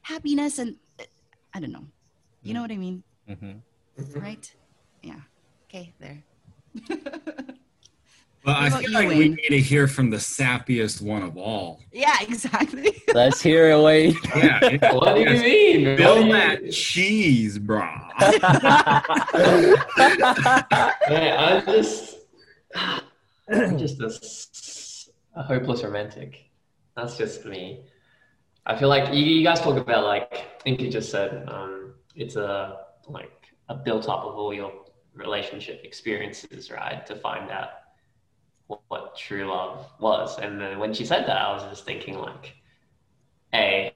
[0.03, 1.05] happiness and uh,
[1.55, 1.87] I don't know.
[2.43, 3.03] You know what I mean?
[3.31, 4.21] Mm-hmm.
[4.21, 4.55] Right?
[5.03, 5.21] Yeah.
[5.71, 6.23] Okay, there.
[8.45, 11.81] But I feel you, like we need to hear from the sappiest one of all.
[11.93, 13.03] Yeah, exactly.
[13.15, 14.17] Let's hear it, Wade.
[14.37, 15.85] Yeah, it- What do you mean?
[15.89, 18.11] What do Build that cheese, brah.
[21.09, 22.17] Man, I'm just,
[22.75, 23.01] I'm
[23.79, 26.51] just a, s- a hopeless romantic.
[26.97, 27.85] That's just me.
[28.67, 31.95] I feel like you, you guys talk about like I think you just said um,
[32.15, 32.79] it's a
[33.09, 33.33] like
[33.69, 34.73] a built up of all your
[35.15, 37.05] relationship experiences, right?
[37.07, 37.69] To find out
[38.67, 40.39] what, true love was.
[40.39, 42.55] And then when she said that, I was just thinking like,
[43.53, 43.93] a,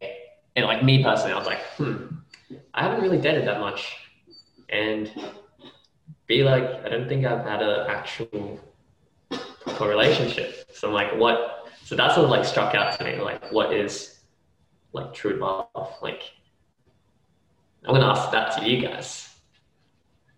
[0.54, 2.06] and like me personally, I was like, hmm,
[2.74, 3.96] I haven't really dated that much,
[4.68, 5.10] and
[6.26, 8.60] be like, I don't think I've had an actual
[9.30, 10.70] proper relationship.
[10.72, 11.68] So I'm like, what?
[11.84, 13.20] So that's what like struck out to me.
[13.20, 14.20] Like, what is
[14.92, 15.96] like true love?
[16.02, 16.22] Like,
[17.84, 19.28] I'm gonna ask that to you guys,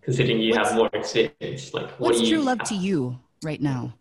[0.01, 1.73] considering you What's- have more experience.
[1.73, 3.93] Like, what What's true love to you right now?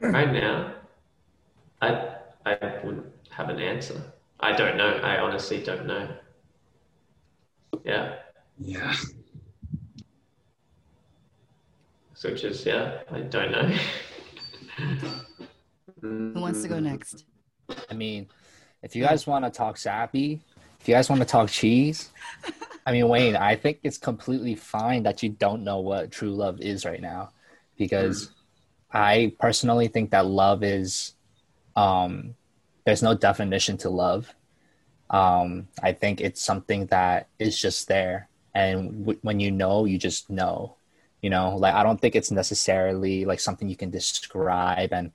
[0.00, 0.74] Right now?
[1.80, 4.00] I I wouldn't have an answer.
[4.40, 5.00] I don't know.
[5.02, 6.08] I honestly don't know.
[7.84, 8.16] Yeah.
[8.58, 8.94] Yeah.
[12.14, 13.76] So just yeah, I don't know.
[16.00, 17.24] Who wants to go next?
[17.90, 18.28] I mean,
[18.82, 20.40] if you guys want to talk sappy,
[20.80, 22.10] if you guys want to talk cheese,
[22.86, 26.60] I mean, Wayne, I think it's completely fine that you don't know what true love
[26.60, 27.30] is right now
[27.76, 28.30] because
[28.92, 31.14] I personally think that love is,
[31.76, 32.34] um,
[32.84, 34.34] there's no definition to love.
[35.10, 38.28] Um, I think it's something that is just there.
[38.54, 40.76] And w- when you know, you just know,
[41.22, 45.12] you know, like I don't think it's necessarily like something you can describe and,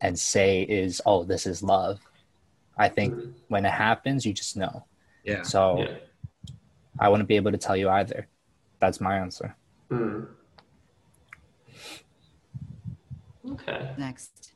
[0.00, 2.00] and say is, oh, this is love.
[2.76, 3.14] I think
[3.48, 4.84] when it happens, you just know.
[5.24, 5.42] Yeah.
[5.42, 5.96] So Yeah.
[7.00, 8.28] I wouldn't be able to tell you either.
[8.80, 9.56] That's my answer.
[9.90, 10.24] Hmm.
[13.52, 13.94] Okay.
[13.98, 14.52] Next.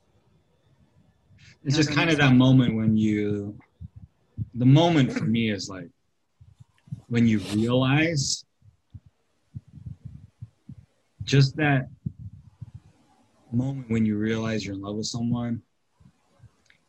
[1.64, 3.56] It's just kind of that moment when you,
[4.54, 5.88] the moment for me is like
[7.06, 8.44] when you realize
[11.24, 11.88] just that
[13.52, 15.62] moment when you realize you're in love with someone.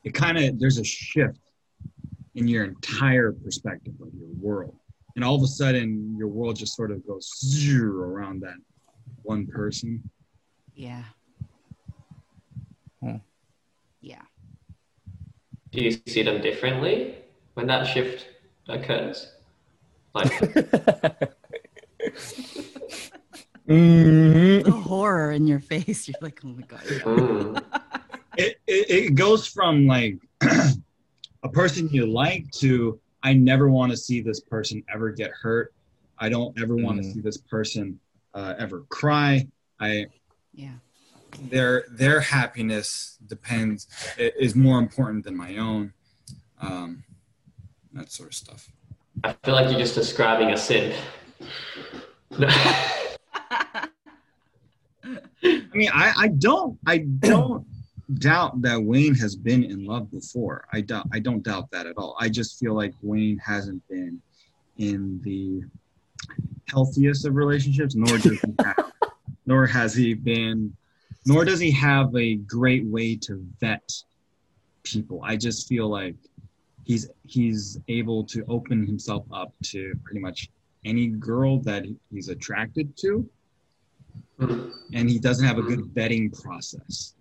[0.04, 1.40] It kind of, there's a shift
[2.36, 4.76] in your entire perspective of your world.
[5.16, 8.56] And all of a sudden, your world just sort of goes zero around that
[9.22, 10.10] one person.
[10.74, 11.04] Yeah.
[13.04, 13.18] Hmm.
[14.00, 14.22] Yeah.
[15.72, 17.16] Do you see them differently
[17.56, 18.28] when that shift
[18.70, 19.30] occurs?
[20.14, 20.32] Like,
[23.66, 26.08] The horror in your face.
[26.10, 26.80] You're like, oh my god.
[27.04, 27.58] hmm.
[28.38, 33.98] it, it, it goes from like a person you like to I never want to
[33.98, 35.74] see this person ever get hurt.
[36.20, 37.14] I don't ever want to Mm.
[37.14, 38.00] see this person
[38.34, 39.48] uh, ever cry.
[39.80, 40.08] I
[40.54, 40.74] Yeah.
[41.50, 45.94] Their their happiness depends is more important than my own.
[46.62, 47.04] Um,
[47.94, 48.70] that sort of stuff.
[49.24, 50.96] I feel like you're just describing a sin.
[52.40, 53.90] I
[55.74, 57.66] mean, I, I don't I don't
[58.16, 60.66] doubt that Wayne has been in love before.
[60.72, 62.16] I doubt I don't doubt that at all.
[62.20, 64.22] I just feel like Wayne hasn't been
[64.78, 65.64] in the
[66.70, 68.92] healthiest of relationships, nor does he have,
[69.46, 70.76] nor has he been,
[71.26, 73.92] nor does he have a great way to vet
[74.84, 75.22] people.
[75.24, 76.16] I just feel like
[76.86, 80.50] he's he's able to open himself up to pretty much
[80.86, 83.28] any girl that he's attracted to
[84.40, 84.70] Hmm.
[84.94, 87.14] and he doesn't have a good vetting process.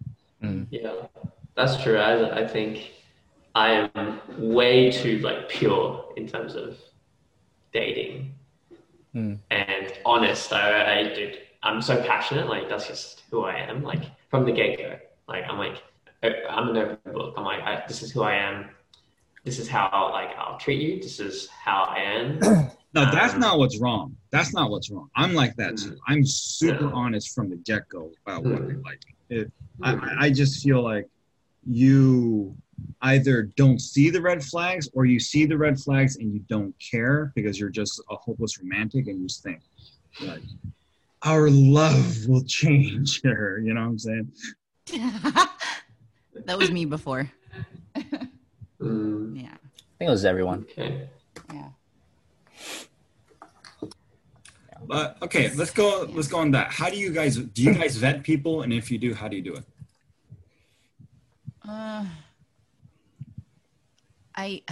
[0.43, 0.67] Mm.
[0.71, 0.93] Yeah,
[1.55, 1.99] that's true.
[1.99, 2.93] I, I think
[3.55, 6.77] I am way too like pure in terms of
[7.73, 8.35] dating
[9.13, 9.35] Hmm.
[9.51, 10.53] and honest.
[10.53, 11.39] I, I did.
[11.63, 12.49] I'm so passionate.
[12.49, 13.83] Like that's just who I am.
[13.83, 14.97] Like from the get go.
[15.27, 15.83] Like I'm like
[16.23, 17.35] I'm an open book.
[17.37, 18.69] I'm like I, this is who I am.
[19.43, 21.03] This is how like I'll treat you.
[21.03, 22.39] This is how I am.
[22.95, 24.15] No, that's Um, not what's wrong.
[24.31, 25.09] That's not what's wrong.
[25.17, 25.97] I'm like that too.
[26.09, 26.91] I'm super Yeah.
[26.93, 28.85] honest from the get go about what I Mm.
[28.85, 29.01] like.
[29.31, 29.51] It,
[29.83, 31.09] I, I just feel like
[31.67, 32.55] you
[33.01, 36.75] either don't see the red flags or you see the red flags and you don't
[36.79, 39.63] care because you're just a hopeless romantic and you think
[40.21, 40.43] like
[41.25, 43.61] our love will change her.
[43.61, 44.33] You know what I'm saying?
[46.47, 47.31] that was me before.
[48.81, 49.55] Mm, Yeah.
[49.55, 50.67] I think it was everyone.
[50.71, 51.09] okay.
[51.53, 51.69] Yeah.
[54.85, 56.09] But okay, let's go.
[56.11, 56.73] Let's go on that.
[56.73, 57.37] How do you guys?
[57.37, 58.63] Do you guys vet people?
[58.63, 59.65] And if you do, how do you do it?
[61.67, 62.05] Uh,
[64.35, 64.63] I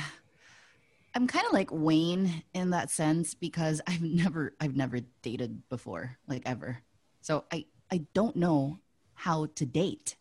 [1.14, 6.16] I'm kind of like Wayne in that sense because I've never I've never dated before,
[6.28, 6.78] like ever.
[7.20, 8.78] So I I don't know
[9.14, 10.16] how to date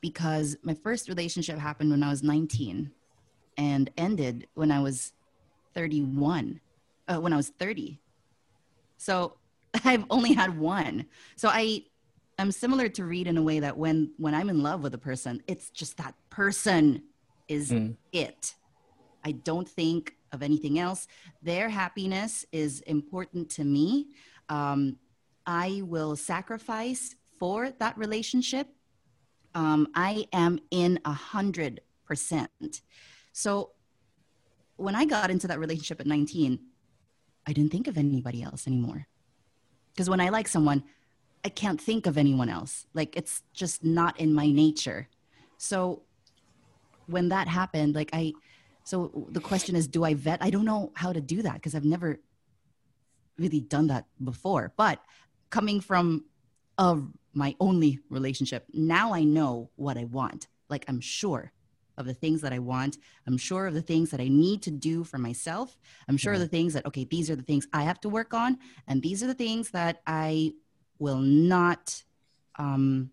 [0.00, 2.90] because my first relationship happened when I was 19
[3.56, 5.12] and ended when I was
[5.74, 6.60] 31.
[7.08, 8.00] Uh, when I was 30.
[8.98, 9.36] So
[9.84, 11.06] I've only had one.
[11.36, 11.84] So I
[12.38, 14.98] I'm similar to Read in a way that when when I'm in love with a
[14.98, 17.04] person, it's just that person
[17.48, 17.96] is Mm.
[18.12, 18.54] it.
[19.24, 21.06] I don't think of anything else.
[21.42, 24.08] Their happiness is important to me.
[24.48, 24.96] Um,
[25.46, 28.68] I will sacrifice for that relationship.
[29.54, 32.82] Um, I am in a hundred percent.
[33.32, 33.72] So
[34.76, 36.58] when I got into that relationship at 19,
[37.46, 39.06] I didn't think of anybody else anymore.
[39.92, 40.84] Because when I like someone,
[41.44, 42.86] I can't think of anyone else.
[42.94, 45.08] Like it's just not in my nature.
[45.58, 46.02] So
[47.06, 48.32] when that happened, like I,
[48.84, 50.42] so the question is, do I vet?
[50.42, 52.18] I don't know how to do that because I've never
[53.38, 54.72] really done that before.
[54.76, 55.00] But
[55.50, 56.24] coming from
[56.78, 56.98] a,
[57.32, 60.48] my only relationship, now I know what I want.
[60.68, 61.52] Like I'm sure
[61.98, 62.98] of the things that I want.
[63.26, 65.78] I'm sure of the things that I need to do for myself.
[66.08, 68.32] I'm sure of the things that, okay, these are the things I have to work
[68.32, 68.58] on.
[68.88, 70.54] And these are the things that I
[70.98, 72.02] will not,
[72.56, 73.10] um,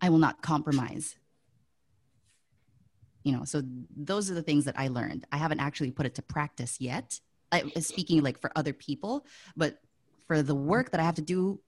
[0.00, 1.16] I will not compromise.
[3.22, 3.62] You know, so
[3.96, 5.26] those are the things that I learned.
[5.30, 7.20] I haven't actually put it to practice yet.
[7.52, 9.78] I, speaking like for other people, but
[10.26, 11.60] for the work that I have to do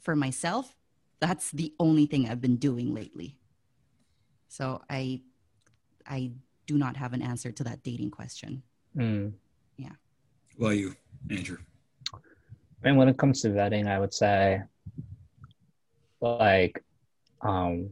[0.00, 0.74] for myself,
[1.20, 3.36] that's the only thing I've been doing lately.
[4.48, 5.22] So I,
[6.06, 6.30] I
[6.66, 8.62] do not have an answer to that dating question.
[8.96, 9.32] Mm.
[10.58, 10.94] Well, you,
[11.30, 11.58] Andrew.
[12.82, 14.62] And when it comes to vetting, I would say,
[16.20, 16.82] like,
[17.42, 17.90] um,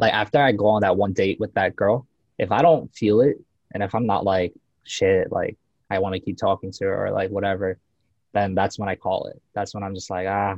[0.00, 2.06] like after I go on that one date with that girl,
[2.38, 3.36] if I don't feel it,
[3.72, 5.58] and if I'm not like shit, like
[5.90, 7.78] I want to keep talking to her or like whatever,
[8.32, 9.40] then that's when I call it.
[9.54, 10.56] That's when I'm just like, ah,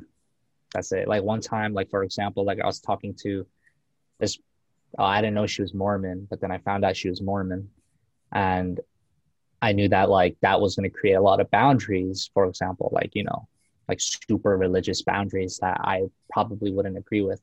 [0.72, 1.09] that's it.
[1.09, 3.45] Like one time, like for example, like I was talking to
[4.20, 4.38] this,
[4.99, 7.68] uh, I didn't know she was Mormon, but then I found out she was Mormon,
[8.30, 8.80] and
[9.61, 12.30] I knew that like that was going to create a lot of boundaries.
[12.32, 13.49] For example, like you know,
[13.88, 17.40] like super religious boundaries that I probably wouldn't agree with.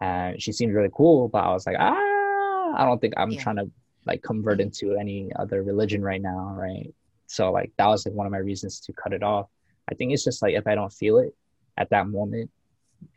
[0.00, 3.42] And she seemed really cool, but I was like, ah, I don't think I'm Yeah.
[3.42, 3.70] trying to
[4.04, 6.94] like convert into any other religion right now, right?
[7.26, 9.48] So like that was like one of my reasons to cut it off.
[9.90, 11.34] I think it's just like if I don't feel it
[11.76, 12.50] at that moment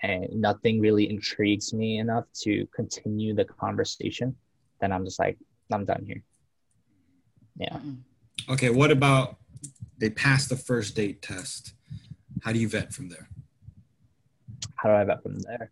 [0.02, 4.36] and nothing really intrigues me enough to continue the conversation,
[4.82, 5.38] then I'm just like,
[5.72, 6.24] I'm done here.
[7.58, 7.78] Yeah.
[8.50, 9.38] Okay, what about
[9.98, 11.74] they passed the first date test?
[12.42, 13.28] How do you vet from there?
[14.76, 15.72] how do I vet from there?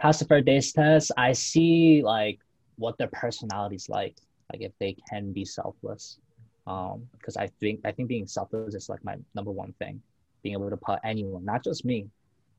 [0.00, 1.12] Pass the first days test.
[1.16, 2.40] I see like
[2.76, 4.16] what their personality's like,
[4.50, 6.18] like if they can be selfless.
[6.66, 10.00] Um, because I think I think being selfless is like my number one thing.
[10.42, 12.08] Being able to put anyone, not just me,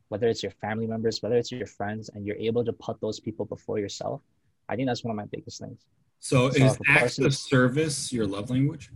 [0.10, 3.20] whether it's your family members, whether it's your friends, and you're able to put those
[3.20, 4.22] people before yourself.
[4.70, 5.82] I think that's one of my biggest things.
[6.20, 8.92] So, So is acts person- of service your love language?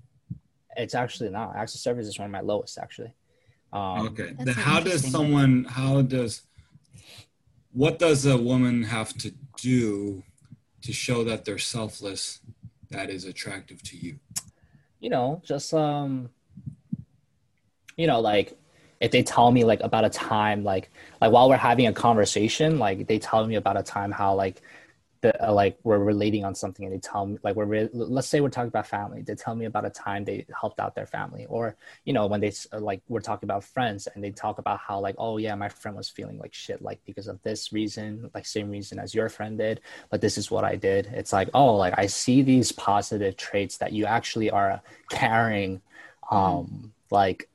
[0.77, 1.55] It's actually not.
[1.55, 3.13] Acts of service is one of my lowest actually.
[3.73, 4.33] Um, okay.
[4.37, 5.63] Then how does someone?
[5.63, 6.43] How does?
[7.75, 10.23] What does a woman have to do
[10.81, 12.39] to show that they're selfless?
[12.89, 14.19] That is attractive to you.
[15.01, 16.29] you know, just um,
[17.97, 18.57] you know, like
[19.01, 22.79] if they tell me like about a time, like like while we're having a conversation,
[22.79, 24.61] like they tell me about a time how like
[25.25, 28.27] the uh, like we're relating on something, and they tell me like we're re- let's
[28.27, 31.07] say we're talking about family, they tell me about a time they helped out their
[31.07, 34.59] family, or you know when they uh, like we're talking about friends, and they talk
[34.59, 37.73] about how like oh yeah, my friend was feeling like shit, like because of this
[37.73, 41.07] reason, like same reason as your friend did, but this is what I did.
[41.07, 45.81] It's like, oh, like I see these positive traits that you actually are carrying,
[46.29, 47.49] um, like,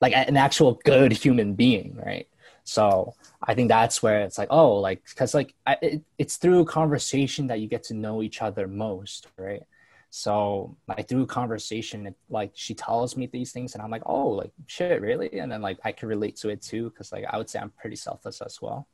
[0.00, 2.28] like an actual good human being, right?
[2.64, 6.64] So I think that's where it's like, oh, like, because like I, it, it's through
[6.64, 9.62] conversation that you get to know each other most, right?
[10.10, 14.28] So like through conversation, it, like she tells me these things, and I'm like, oh,
[14.28, 15.38] like shit, really?
[15.38, 17.70] And then like I can relate to it too, because like I would say I'm
[17.70, 18.88] pretty selfless as well.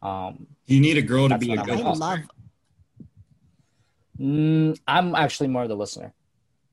[0.00, 2.06] Um, You need a girl to be a what good I'm listener.
[2.06, 2.28] love
[4.20, 6.12] Mm, I'm actually more of the listener.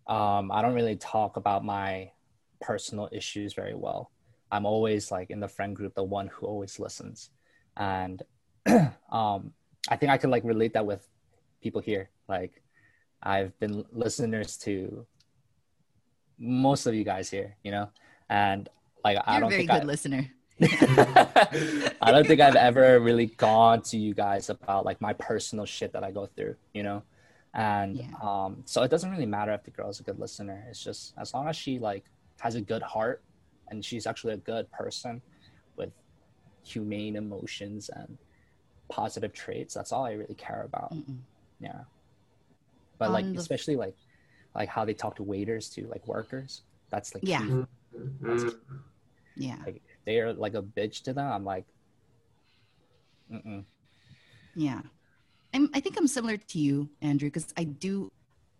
[0.07, 2.11] Um, I don't really talk about my
[2.59, 4.11] personal issues very well.
[4.51, 7.29] I'm always like in the friend group, the one who always listens,
[7.77, 8.21] and
[9.11, 9.53] um,
[9.89, 11.07] I think I can like relate that with
[11.61, 12.09] people here.
[12.27, 12.61] Like,
[13.21, 15.05] I've been listeners to
[16.37, 17.89] most of you guys here, you know,
[18.29, 18.67] and
[19.03, 20.31] like I You're a don't very think good I, listener.
[22.01, 25.91] I don't think I've ever really gone to you guys about like my personal shit
[25.93, 27.03] that I go through, you know?
[27.53, 28.07] And Yeah.
[28.21, 30.65] um so it doesn't really matter if the girl's a good listener.
[30.69, 32.05] It's just as long as she like
[32.39, 33.21] has a good heart
[33.70, 35.22] and she's actually a good person
[35.76, 35.91] with
[36.63, 38.18] humane emotions and
[38.89, 40.93] positive traits, that's all I really care about.
[40.93, 41.18] Mm-mm.
[41.59, 41.82] Yeah.
[42.99, 43.95] But like On the- especially like
[44.55, 46.63] like how they talk to waiters to like workers.
[46.89, 47.39] That's like Yeah.
[47.39, 47.66] key.
[47.97, 48.55] Mm.
[49.36, 49.57] Yeah.
[49.66, 51.66] Like they're like a bitch to them, I'm like
[53.32, 53.66] mm-mm.
[54.55, 54.82] Yeah.
[55.53, 58.11] I'm, I think I'm similar to you, Andrew, because I do,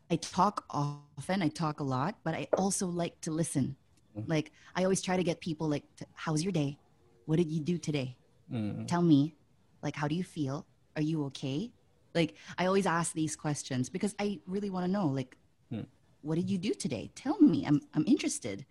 [0.10, 3.76] I talk often, I talk a lot, but I also like to listen.
[4.18, 4.28] Mhm.
[4.28, 6.78] Like I always try to get people like, "How's your day?
[7.26, 8.18] What did you do today?
[8.51, 8.88] Mm.
[8.88, 9.36] Tell me.
[9.82, 10.66] Like, how do you feel?
[10.95, 11.72] Are you okay?"
[12.13, 15.07] Like I always ask these questions because I really want to know.
[15.07, 15.38] Like,
[15.70, 15.82] Hmm.
[16.22, 17.11] what did you do today?
[17.16, 17.66] Tell me.
[17.66, 18.66] I'm I'm interested.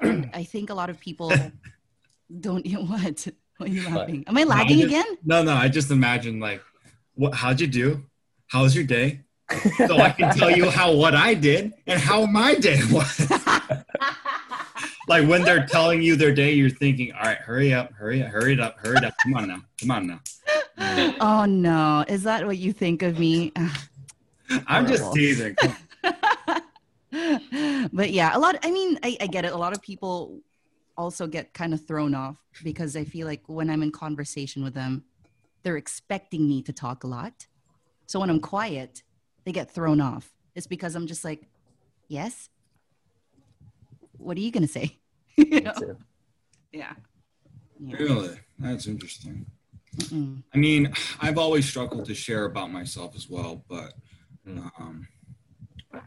[0.00, 1.30] And I think a lot of people
[2.40, 2.64] don't.
[2.70, 3.26] You know, what?
[3.58, 4.22] What are you laughing?
[4.26, 5.10] Am I lagging just- again?
[5.24, 5.54] No, no.
[5.54, 6.60] I just imagine like,
[7.14, 7.32] what?
[7.34, 8.04] How'd you do?
[8.48, 9.20] How's your day?
[9.88, 13.16] So I can tell you how what I did and how my day was.
[15.06, 18.30] Like when they're telling you their day, you're thinking, "All right, hurry up, hurry up,
[18.30, 19.14] hurry it up, hurry it up.
[19.22, 20.20] Come on now, come on now."
[21.20, 23.52] Oh no, is that what you think of me?
[24.66, 25.56] I'm just teasing.
[27.92, 28.58] but yeah, a lot.
[28.62, 29.52] I mean, I, I get it.
[29.52, 30.40] A lot of people
[30.96, 34.74] also get kind of thrown off because I feel like when I'm in conversation with
[34.74, 35.04] them,
[35.62, 37.46] they're expecting me to talk a lot.
[38.06, 39.02] So when I'm quiet,
[39.44, 40.30] they get thrown off.
[40.54, 41.48] It's because I'm just like,
[42.08, 42.48] yes.
[44.26, 44.98] What are you gonna say?
[45.36, 45.72] You know?
[46.72, 46.94] Yeah.
[47.78, 47.96] Yeah.
[47.96, 49.46] Really, that's interesting.
[49.98, 50.42] Mm-mm.
[50.52, 53.92] I mean, I've always struggled to share about myself as well, but
[54.48, 54.70] Mm.
[54.80, 55.08] um,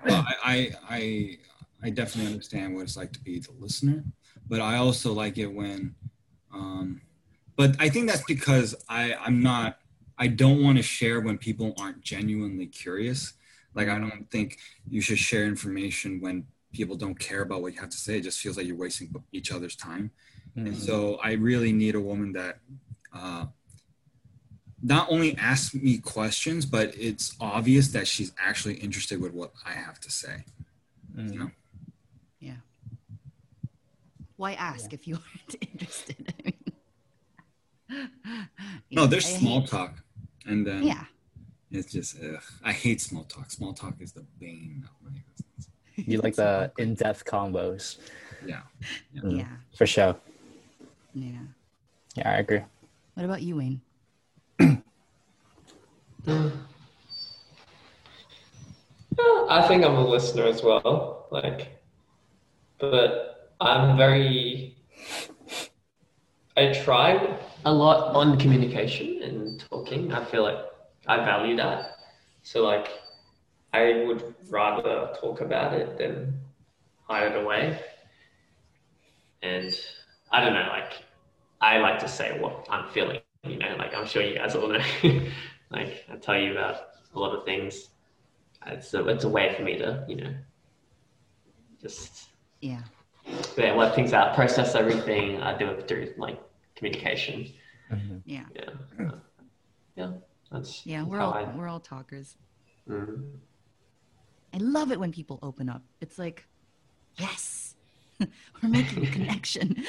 [0.06, 1.38] well, I, I I
[1.84, 4.04] I definitely understand what it's like to be the listener,
[4.50, 5.96] but I also like it when,
[6.54, 7.02] um,
[7.56, 9.80] but I think that's because I I'm not
[10.18, 13.34] I don't want to share when people aren't genuinely curious.
[13.76, 14.58] Like I don't think
[14.90, 18.18] you should share information when people don't care about what you have to say.
[18.18, 20.12] It just feels like you're wasting each other's time.
[20.56, 20.78] And Mhm.
[20.80, 22.60] so I really need a woman that
[23.12, 23.48] uh,
[24.84, 29.72] not only asks me questions, but it's obvious that she's actually interested with what I
[29.74, 30.46] have to say.
[31.16, 31.34] Mm.
[31.34, 31.52] You know?
[32.40, 32.58] Yeah.
[34.36, 36.34] Why ask if you aren't interested?
[36.38, 36.44] I
[37.90, 38.10] mean,
[38.92, 40.04] No, there's I small hate- talk,
[40.46, 41.06] and then Yeah.
[41.72, 42.44] it's just ugh.
[42.64, 43.50] I hate small talk.
[43.52, 45.48] Small talk is the bane of my existence.
[46.06, 47.98] You like the in-depth combos,
[48.46, 48.62] Yeah.
[49.16, 49.40] Mm.
[49.40, 49.48] Yeah.
[49.76, 50.16] for sure.
[51.14, 51.32] Yeah.
[52.16, 52.62] Yeah, I agree.
[53.16, 53.82] What about you, Wayne?
[59.50, 61.28] I think I'm a listener as well.
[61.32, 61.82] Like,
[62.80, 64.76] but I'm very.
[66.56, 70.14] I try a lot on communication and talking.
[70.14, 70.60] I feel like
[71.08, 71.98] I value that.
[72.44, 72.90] So like,
[73.74, 76.40] I would rather talk about it than
[77.08, 77.80] hide it away.
[79.42, 79.74] And
[80.32, 80.94] I don't know, like,
[81.62, 83.20] I like to say what I'm feeling.
[83.44, 84.80] You know, like I'm sure you guys all know.
[85.72, 86.76] like I tell you about
[87.14, 87.90] a lot of things
[88.68, 90.34] it's a, it's a way for me to you know
[91.82, 92.30] just
[92.62, 92.82] Yeah.
[93.58, 96.40] yeah, work things out process everything i do it through like
[96.76, 97.48] communication
[97.92, 98.22] Mhm.
[98.26, 98.44] Yeah.
[99.00, 99.12] yeah
[99.96, 100.12] yeah
[100.52, 101.04] that's Yeah.
[101.04, 102.36] We're all I, we're all talkers.
[102.88, 103.40] Mhm.
[104.54, 105.84] I love it when people open up.
[106.02, 106.46] It's like,
[107.18, 107.76] yes,
[108.20, 109.84] we're making a connection.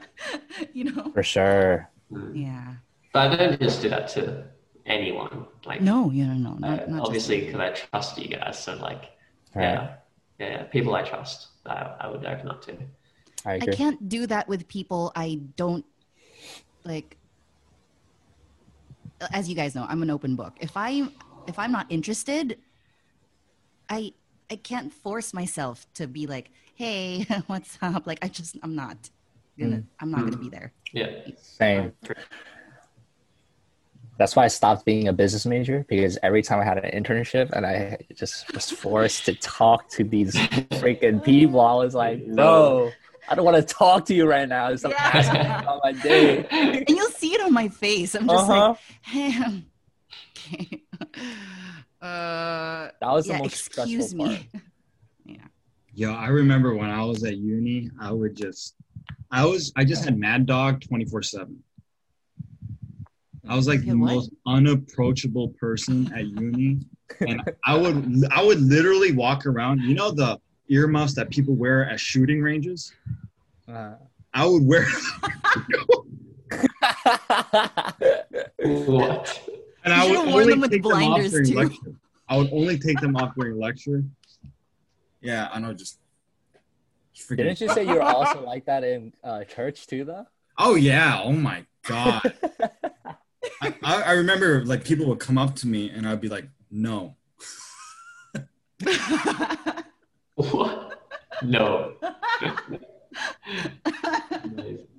[0.72, 1.10] you know?
[1.12, 1.90] For sure.
[2.32, 2.74] Yeah.
[3.12, 4.44] but i don't just do that to
[4.86, 8.62] anyone like No, you know, no, uh, not, not obviously because i trust you guys
[8.62, 9.10] so like
[9.56, 9.64] Right.
[9.64, 9.96] yeah
[10.38, 12.76] yeah yeah, people i trust I, I would open up to
[13.44, 15.84] I I can't do that with people I don't
[16.84, 17.16] like.
[19.32, 20.54] As you guys know, I'm an open book.
[20.60, 21.08] If I
[21.46, 22.58] if I'm not interested,
[23.88, 24.12] I
[24.50, 28.06] I can't force myself to be like, hey, what's up?
[28.06, 29.10] Like I just I'm not
[29.58, 30.72] gonna I'm not gonna be there.
[30.92, 31.06] yeah
[31.42, 31.92] Same.
[34.18, 37.50] That's why I stopped being a business major because every time I had an internship
[37.52, 42.92] and I just was forced to talk to these freaking people, I was like, no,
[43.28, 44.74] I don't want to talk to you right now.
[44.76, 45.10] Stop Yeah.
[45.14, 46.46] asking about my day.
[46.50, 48.14] And you'll see it on my face.
[48.14, 48.74] I'm just Uh-huh.
[48.74, 49.34] like, hey,
[50.38, 50.82] okay.
[52.06, 54.40] Uh, That was the yeah, most excuse stressful part.
[55.26, 55.40] me.
[55.94, 58.74] Yo, I remember when I was at uni, I would just,
[59.30, 61.58] I was, I just had Mad Dog 24 7.
[63.48, 64.12] I was like the what?
[64.12, 66.80] most unapproachable person at uni.
[67.20, 71.88] And I would, I would literally walk around, you know, the earmuffs that people wear
[71.88, 72.92] at shooting ranges?
[73.68, 73.92] Uh,
[74.34, 74.84] I would wear,
[78.58, 79.40] what
[79.86, 81.54] and I would only them take them off during too.
[81.54, 81.94] lecture.
[82.28, 84.02] I would only take them off during lecture.
[85.20, 85.98] Yeah, I know, just.
[87.14, 90.26] just freaking- Didn't you say you were also like that in uh, church too, though?
[90.58, 91.20] Oh yeah!
[91.22, 92.34] Oh my god!
[93.62, 96.48] I, I I remember like people would come up to me and I'd be like,
[96.70, 97.14] "No."
[100.34, 101.00] what
[101.42, 101.94] no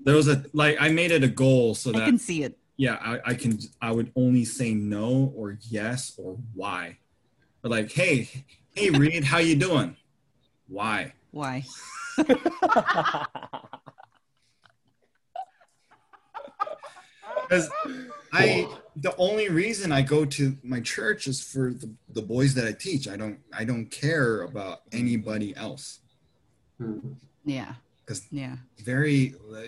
[0.04, 2.44] There was a like I made it a goal so I that I can see
[2.44, 2.58] it.
[2.78, 3.58] Yeah, I, I can.
[3.82, 6.98] I would only say no or yes or why.
[7.62, 8.30] But like, hey,
[8.76, 9.96] hey, Read, how you doing?
[10.68, 11.14] Why?
[11.32, 11.66] Why?
[17.48, 17.70] Because
[18.34, 22.68] I, the only reason I go to my church is for the, the boys that
[22.68, 23.08] I teach.
[23.08, 26.00] I don't, I don't care about anybody else.
[27.46, 27.74] Yeah.
[28.06, 28.58] Because yeah.
[28.80, 29.62] Very, uh,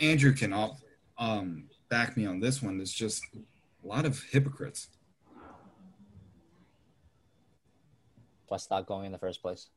[0.00, 0.80] Andrew can all,
[1.18, 2.78] um, back me on this one.
[2.78, 4.88] There's just a lot of hypocrites.
[8.48, 9.68] Why stop going in the first place?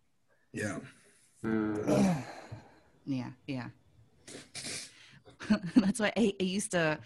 [0.54, 0.78] Yeah.
[3.06, 3.68] Yeah, yeah.
[5.76, 7.00] That's why I, I used to,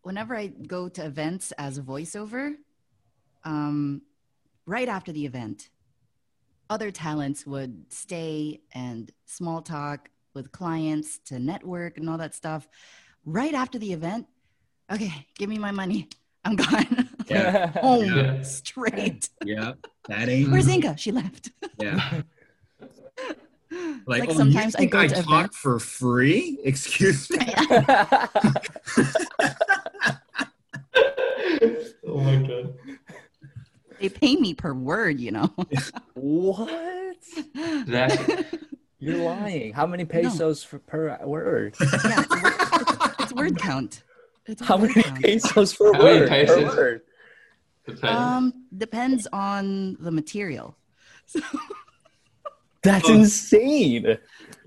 [0.00, 2.54] whenever I go to events as a voiceover,
[3.44, 4.00] um,
[4.64, 5.68] right after the event,
[6.70, 12.66] other talents would stay and small talk with clients to network and all that stuff.
[13.26, 14.26] Right after the event,
[14.92, 16.08] okay, give me my money.
[16.44, 17.08] I'm gone.
[17.26, 17.68] Yeah.
[17.80, 18.42] Home Yeah.
[18.42, 19.30] straight.
[19.42, 19.72] Yeah.
[20.08, 20.50] That ain't.
[20.50, 20.98] Where's Inka?
[20.98, 21.50] She left.
[21.80, 22.20] Yeah.
[24.06, 26.60] Like, Like oh, sometimes you I think go I talk events- for free?
[26.62, 27.38] Excuse me.
[32.06, 32.74] oh my god.
[34.00, 35.52] They pay me per word, you know.
[36.14, 37.16] what?
[37.86, 38.46] That,
[38.98, 39.72] You're lying.
[39.72, 41.74] How many pesos for, per word?
[41.80, 44.02] yeah, it's word, it's word count.
[44.46, 45.22] It's How many count.
[45.22, 46.28] pesos per How many word?
[46.28, 46.76] Per pesos?
[46.76, 47.00] word?
[47.86, 48.04] Depends.
[48.04, 50.76] Um, depends on the material.
[52.82, 53.14] That's Oh.
[53.14, 54.18] insane.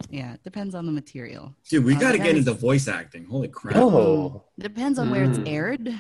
[0.10, 1.56] Yeah, it depends on the material.
[1.70, 3.26] Dude, we Uh, got to get depends- into voice acting.
[3.26, 3.76] Holy crap.
[3.78, 5.48] Oh, Depends on where it's Mm.
[5.48, 5.96] aired.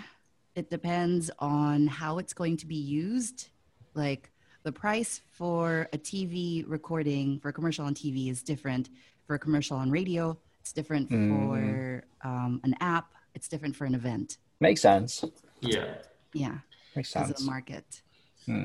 [0.55, 3.49] It depends on how it's going to be used.
[3.93, 4.31] Like
[4.63, 8.89] the price for a TV recording for a commercial on TV is different
[9.27, 10.37] for a commercial on radio.
[10.61, 11.29] It's different Mm.
[11.29, 13.13] for um, an app.
[13.35, 14.37] It's different for an event.
[14.59, 15.23] makes sense.
[15.61, 15.95] yeah.
[16.33, 16.57] Yeah,
[16.95, 17.39] Makes because of sense.
[17.45, 18.01] the market.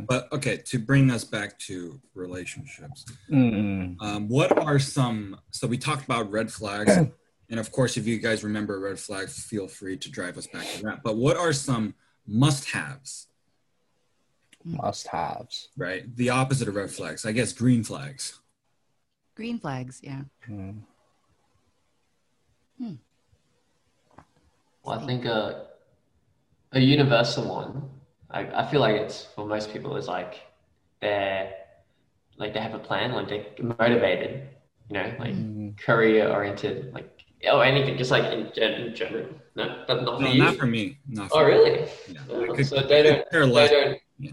[0.07, 3.97] But okay, to bring us back to relationships, Mm-mm.
[4.01, 5.37] um, what are some?
[5.51, 6.93] So we talked about red flags,
[7.51, 10.67] and of course, if you guys remember red flags, feel free to drive us back
[10.77, 11.03] to that.
[11.03, 11.95] But what are some
[12.29, 13.27] must-haves?
[14.65, 15.71] Must-haves.
[15.77, 17.53] Right, the opposite of red flags, I guess.
[17.53, 18.39] Green flags.
[19.35, 20.23] Green flags, yeah.
[20.49, 20.83] Mm.
[24.85, 25.55] Well, I think uh,
[26.73, 27.91] a universal one.
[28.31, 30.41] I, I feel like it's for most people is like
[31.01, 31.53] they're
[32.37, 33.47] like they have a plan, like they're
[33.79, 34.49] motivated,
[34.89, 35.79] you know, like Mm.
[35.79, 37.09] career oriented, like
[37.53, 39.27] or anything, just like in, in general.
[39.55, 40.39] No, but not for No, you.
[40.43, 40.99] not for me.
[41.09, 41.89] Not for Oh, really?
[42.09, 42.21] Yeah.
[42.31, 43.25] Oh, could- so they don't.
[43.31, 43.99] They don't.
[44.19, 44.31] Yeah.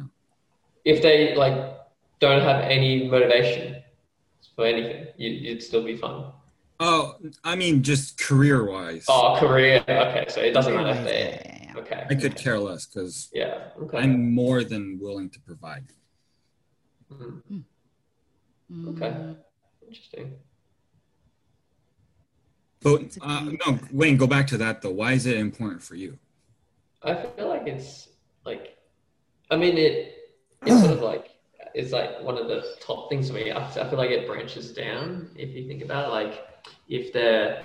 [0.86, 1.76] If they like
[2.20, 3.84] don't have any motivation
[4.56, 6.32] for anything, you, you'd still be fun.
[6.80, 9.84] Oh, I mean, just career-wise, Oh, career.
[9.88, 11.42] Okay, so it doesn't matter they.
[11.44, 11.80] yeah, yeah.
[11.82, 12.06] Okay.
[12.10, 13.70] I could care less because Yeah.
[13.82, 13.98] Okay.
[13.98, 15.86] I'm more than willing to provide.
[17.12, 17.64] Mm,
[18.90, 19.36] Okay.
[19.86, 20.34] Interesting.
[22.82, 23.88] But uh, no, flag.
[23.92, 24.92] Wayne, go back to that though.
[24.92, 26.18] Why is it important for you?
[27.04, 28.08] I feel like it's
[28.46, 28.78] like,
[29.52, 30.16] I mean, it
[30.66, 31.30] it's sort of like
[31.76, 33.52] it's like one of the top things for me.
[33.52, 36.12] I, I feel like it branches down if you think about it.
[36.12, 36.46] Like
[36.90, 37.64] if they're,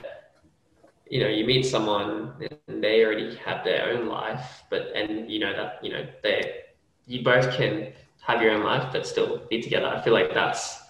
[1.09, 2.33] you know, you meet someone
[2.68, 6.61] and they already have their own life, but and you know that you know they,
[7.07, 9.87] you both can have your own life but still be together.
[9.87, 10.83] I feel like that's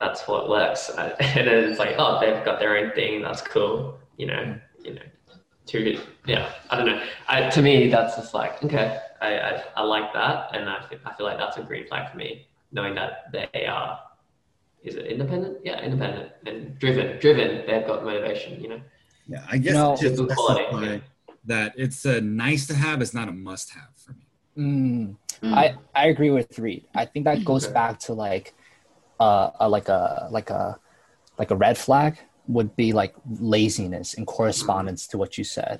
[0.00, 0.90] that's what works.
[0.98, 1.14] And
[1.48, 3.22] then it's like, oh, they've got their own thing.
[3.22, 3.98] That's cool.
[4.16, 5.02] You know, you know
[5.70, 9.82] to yeah i don't know I, to me that's just like okay I, I, I
[9.82, 13.30] like that and I I feel like that's a green flag for me knowing that
[13.32, 14.00] they are
[14.82, 18.80] is it independent yeah independent and driven driven they've got motivation you know
[19.28, 19.96] Yeah, I guess No.
[19.96, 20.98] just Good quality, yeah.
[21.52, 22.96] that it's a nice to have.
[23.04, 24.24] It's not a must have for me.
[24.58, 25.16] Mm.
[25.42, 25.54] Mm.
[25.62, 25.64] I
[25.94, 26.82] I agree with Read.
[27.02, 27.74] I think that goes Okay.
[27.80, 28.46] back to like
[29.26, 30.78] uh, a like a like a
[31.40, 32.12] like a red flag
[32.48, 33.14] would be like
[33.56, 35.76] laziness in correspondence to what you said.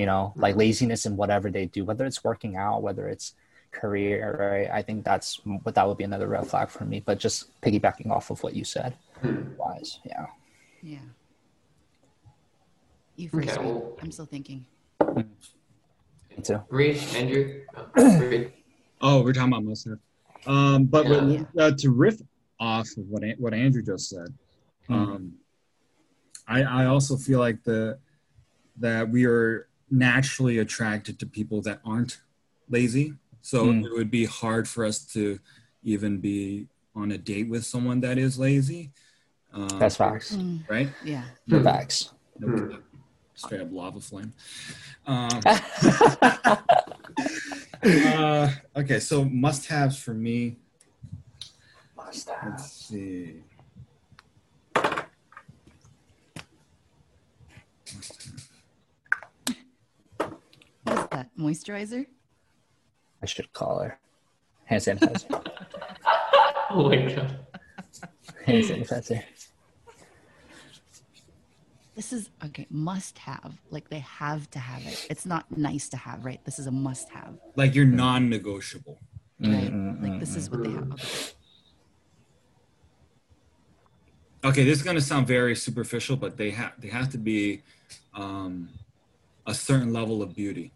[0.00, 3.34] You know, like laziness in whatever they do, whether it's working out, whether it's
[3.74, 4.70] career, right?
[4.72, 7.00] I think that's what that would be another red flag for me.
[7.00, 8.94] But just piggybacking off of what you said,
[9.58, 10.26] wise, yeah.
[10.82, 10.98] Yeah.
[13.16, 13.50] You first.
[13.50, 14.64] Okay, well- I'm still thinking.
[15.16, 16.62] Me too.
[16.68, 18.52] Read, Andrew oh, Read.
[19.00, 19.98] Oh, we're talking about must have.
[20.46, 21.24] Um, but Yeah.
[21.24, 22.20] with- uh, to riff
[22.58, 24.28] off of what what Andrew just said,
[24.88, 25.34] um,
[26.48, 27.98] I I also feel like the
[28.78, 32.20] that we are naturally attracted to people that aren't
[32.68, 33.14] lazy.
[33.44, 33.84] So Mm.
[33.84, 35.38] it would be hard for us to
[35.82, 38.90] even be on a date with someone that is lazy.
[39.52, 40.34] Um, That's facts.
[40.36, 40.88] Mm, right.
[41.04, 41.24] yeah.
[41.62, 42.10] Facts.
[42.38, 42.80] No,
[43.34, 44.32] straight up lava flame.
[45.06, 45.42] Um,
[47.84, 50.56] uh, okay, so must-haves for me.
[51.94, 52.52] Must have.
[52.52, 53.42] Let's see.
[60.84, 61.28] What is that?
[61.38, 62.06] Moisturizer?
[63.24, 63.98] I should call her.
[64.66, 65.28] Hand sanitizer.
[66.70, 67.38] Oh my god.
[68.44, 69.24] Hand sanitizer.
[71.94, 73.54] This is okay, must have.
[73.70, 75.06] Like they have to have it.
[75.08, 76.40] It's not nice to have, right?
[76.44, 77.32] This is a must have.
[77.56, 78.98] Like you're non-negotiable.
[79.40, 79.72] Right?
[79.72, 80.92] Mm, like this is what they have.
[80.92, 81.08] Okay.
[84.44, 87.62] Okay, this is gonna sound very superficial, but they have they have to be
[88.12, 88.68] um,
[89.46, 90.72] a certain level of beauty.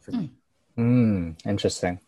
[0.00, 0.30] For me,
[0.78, 2.00] Mm, interesting.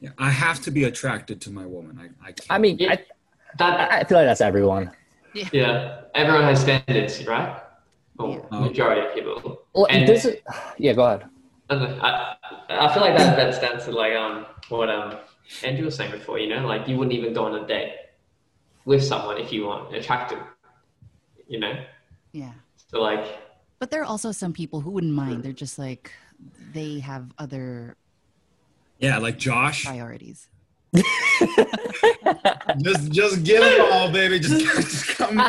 [0.00, 1.98] yeah, I have to be attracted to my woman.
[2.00, 2.46] I I, can't.
[2.50, 2.92] I mean, Yeah.
[2.92, 2.98] I,
[3.58, 4.90] That I feel like that's everyone.
[5.52, 7.60] yeah, everyone has standards, right?
[8.18, 8.60] Or Yeah.
[8.60, 9.62] majority of people.
[9.74, 10.36] Well, And- this is,
[10.78, 11.24] yeah, go ahead.
[11.70, 12.36] I,
[12.68, 15.16] I feel like that that stands to like um what um
[15.64, 16.38] Andrew was saying before.
[16.38, 17.94] You know, like you wouldn't even go on a date
[18.84, 20.38] with someone if you weren't attracted.
[21.48, 21.74] You know,
[22.32, 22.52] Yeah.
[22.90, 23.24] so like
[23.80, 25.42] But there are also some people who wouldn't mind.
[25.42, 26.12] They're just like
[26.72, 27.96] they have other
[28.98, 29.84] yeah, like Josh.
[29.84, 30.48] priorities.
[32.82, 34.38] just just get it all, baby.
[34.38, 35.38] Just, just come.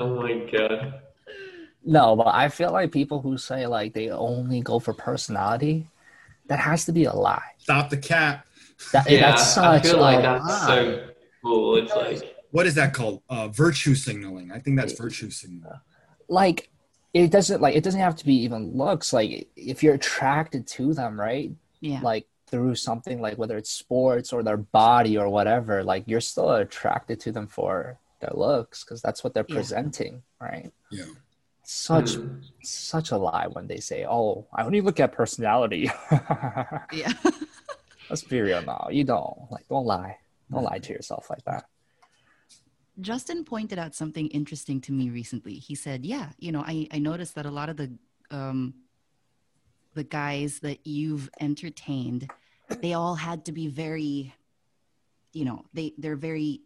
[0.00, 1.00] oh my god.
[1.84, 5.86] no, but I feel like people who say like they only go for personality,
[6.48, 7.42] that has to be a lie.
[7.58, 8.46] Stop the cap.
[8.92, 10.66] That, Yeah, that's I feel like a that's lie.
[10.66, 11.08] so
[11.44, 11.76] cool.
[11.76, 13.22] It's like What is that called?
[13.28, 14.50] Uh, virtue signaling.
[14.52, 15.80] I think that's virtue signaling.
[16.28, 16.70] like
[17.24, 20.92] it doesn't like it doesn't have to be even looks like if you're attracted to
[20.94, 21.50] them right
[21.80, 22.00] Yeah.
[22.02, 26.50] like through something like whether it's sports or their body or whatever like you're still
[26.52, 29.54] attracted to them for their looks because that's what they're Yeah.
[29.60, 31.10] presenting right Yeah.
[31.64, 35.90] such mm, such a lie when they say oh i only look at personality
[36.92, 37.12] yeah.
[38.10, 40.18] let's be real now you don't like don't lie
[40.52, 41.64] don't lie to yourself like that
[43.00, 45.54] Justin pointed out something interesting to me recently.
[45.54, 47.92] He said, "Yeah, you know, I I noticed that a lot of the
[48.30, 48.74] um
[49.94, 52.30] the guys that you've entertained,
[52.82, 54.34] they all had to be very
[55.36, 56.62] you know, they they're very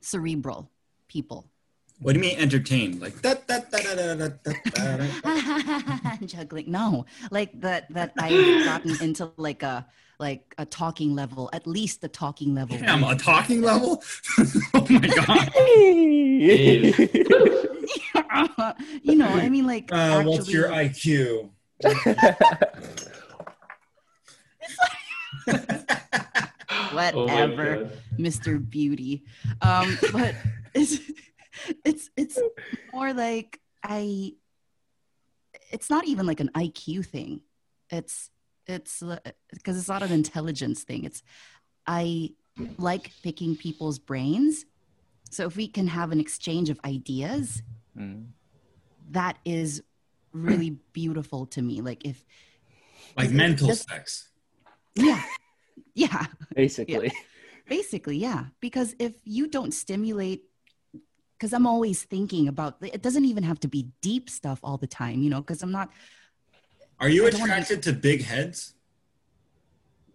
[0.00, 0.70] cerebral
[1.08, 1.50] people.
[1.98, 3.00] What do you mean entertain?
[3.00, 5.22] Like that that that that that that.
[5.24, 6.26] that.
[6.26, 6.70] Juggling.
[6.70, 7.06] No.
[7.32, 9.86] Like that that I've gotten into like a
[10.18, 12.78] like a talking level, at least the talking level.
[12.78, 14.02] Damn, a talking level.
[14.74, 15.52] oh my god.
[19.02, 21.50] you know, I mean like Uh, actually, what's your IQ?
[26.70, 27.76] oh whatever.
[27.76, 27.92] God.
[28.18, 28.70] Mr.
[28.70, 29.24] Beauty.
[29.60, 30.34] Um, but
[30.74, 30.98] it's
[31.84, 32.38] it's it's
[32.92, 34.34] more like I.
[35.70, 37.40] It's not even like an IQ thing.
[37.90, 38.30] It's
[38.66, 39.02] it's
[39.52, 41.04] because it's not an intelligence thing.
[41.04, 41.22] It's
[41.86, 42.30] I
[42.78, 44.64] like picking people's brains.
[45.30, 47.62] So if we can have an exchange of ideas,
[47.96, 48.26] Mm.
[49.10, 49.82] that is
[50.32, 51.80] really beautiful to me.
[51.80, 52.24] Like if
[53.16, 54.30] Like It's mental just- sex.
[54.96, 55.22] yeah,
[55.94, 56.26] yeah.
[56.54, 57.12] basically
[57.66, 58.46] Basically, yeah.
[58.60, 60.42] Because if you don't stimulate,
[61.38, 64.86] because I'm always thinking about it, doesn't even have to be deep stuff all the
[64.86, 65.90] time, you know, because I'm not
[67.00, 68.74] Are you I don't be- attracted to big heads?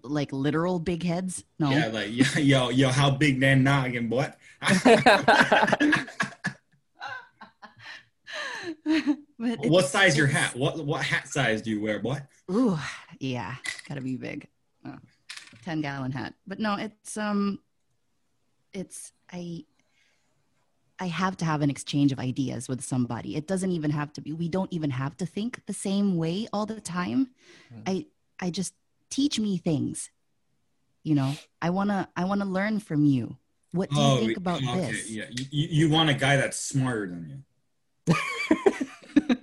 [0.03, 1.43] like literal big heads.
[1.59, 1.71] No.
[1.71, 4.31] Yeah, like yo, yo, yo, how big that noggin, boy?
[9.37, 10.55] what size your hat?
[10.55, 12.21] What what hat size do you wear, boy?
[12.51, 12.77] Ooh,
[13.19, 13.55] yeah,
[13.87, 14.47] gotta be big.
[14.85, 14.95] Oh,
[15.65, 16.33] 10 gallon hat.
[16.47, 17.59] But no, it's um
[18.73, 19.65] it's I
[20.99, 23.35] I have to have an exchange of ideas with somebody.
[23.35, 26.47] It doesn't even have to be we don't even have to think the same way
[26.51, 27.29] all the time.
[27.73, 27.81] Hmm.
[27.87, 28.05] I
[28.39, 28.73] I just
[29.09, 30.09] teach me things.
[31.03, 33.37] You know, I wanna I wanna learn from you.
[33.71, 35.09] What do you think about okay, this?
[35.09, 37.43] Yeah, you, you you want a guy that's smarter than
[38.07, 38.15] you.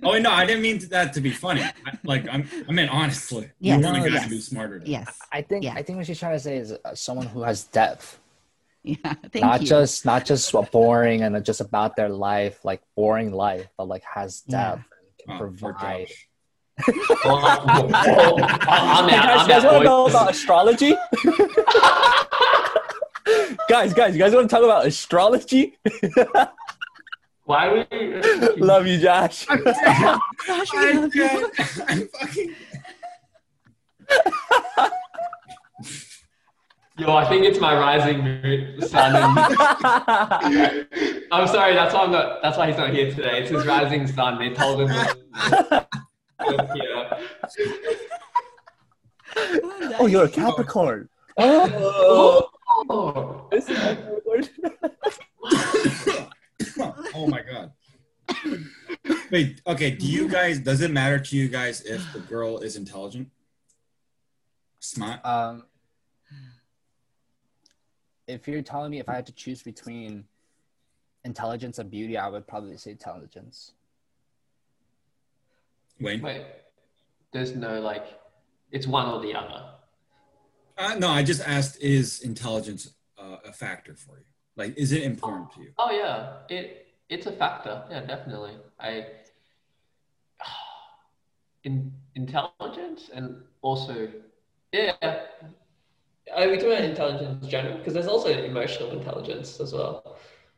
[0.03, 1.61] oh no, I didn't mean that to be funny.
[1.63, 3.79] I, like I'm, I mean honestly, Yes.
[3.79, 4.23] you want a guy yes.
[4.25, 4.93] to be smarter than you.
[4.93, 5.17] Yes.
[5.31, 5.73] i think Yeah.
[5.75, 8.19] i think what she's trying to say is uh, someone who has depth
[9.03, 9.13] Yeah.
[9.33, 9.67] Thank not you.
[9.67, 14.43] just not just boring and just about their life like boring life but like has
[14.47, 14.75] Yeah.
[14.75, 16.27] depth and can Oh, provide Josh.
[17.25, 19.09] Well, I'm I'm out.
[19.09, 20.91] guys, I'm you guys out, want to know about astrology
[23.67, 25.77] guys guys you guys want to talk about astrology
[27.45, 28.21] Why would you?
[28.23, 31.51] Uh, love you josh Gosh, we I love you.
[31.87, 32.55] I'm fucking.
[36.97, 39.15] Yo, I think it's my rising moon sun.
[39.15, 40.87] and-
[41.31, 41.73] I'm sorry.
[41.75, 42.41] That's why I'm not.
[42.41, 43.41] That's why he's not here today.
[43.41, 44.39] It's his rising sun.
[44.39, 44.87] They told him.
[44.87, 45.87] that-
[46.75, 47.19] yeah.
[49.99, 51.09] Oh, you're a Capricorn.
[51.37, 52.49] Oh.
[53.51, 53.77] This is
[56.77, 57.71] my oh my god.
[59.31, 59.91] Wait, okay.
[59.91, 60.59] Do you guys?
[60.59, 63.29] Does it matter to you guys if the girl is intelligent,
[64.79, 65.19] smart?
[65.25, 65.65] Um,
[68.27, 70.25] if you're telling me if I had to choose between
[71.23, 73.73] intelligence and beauty, I would probably say intelligence.
[75.99, 76.21] Wayne?
[76.21, 76.45] Wait.
[77.31, 78.05] There's no like.
[78.71, 79.71] It's one or the other.
[80.77, 84.25] Uh, no, I just asked: Is intelligence uh, a factor for you?
[84.55, 85.71] Like, is it important to you?
[85.77, 87.83] Oh yeah, it it's a factor.
[87.89, 88.57] Yeah, definitely.
[88.79, 89.07] I
[91.63, 94.09] in intelligence and also
[94.71, 94.93] yeah.
[96.35, 97.77] Are we talking about intelligence in general?
[97.77, 100.17] Because there's also emotional intelligence as well.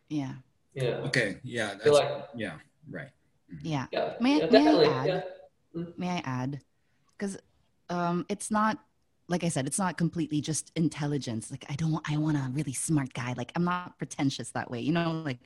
[0.10, 0.34] Yeah.
[0.74, 1.02] Yeah.
[1.08, 2.54] Okay, yeah, that's, like yeah,
[2.90, 3.10] right.
[3.62, 3.88] Yeah.
[3.92, 5.08] yeah, May- yeah, may I add?
[5.76, 5.84] Yeah.
[5.98, 6.62] May I add?
[7.18, 7.38] Because
[7.90, 8.78] um, it's not
[9.28, 11.52] like I said, it's not completely just intelligence.
[11.52, 13.34] Like I don't, want I want a really smart guy.
[13.38, 14.80] Like I'm not pretentious that way.
[14.80, 15.40] You know, like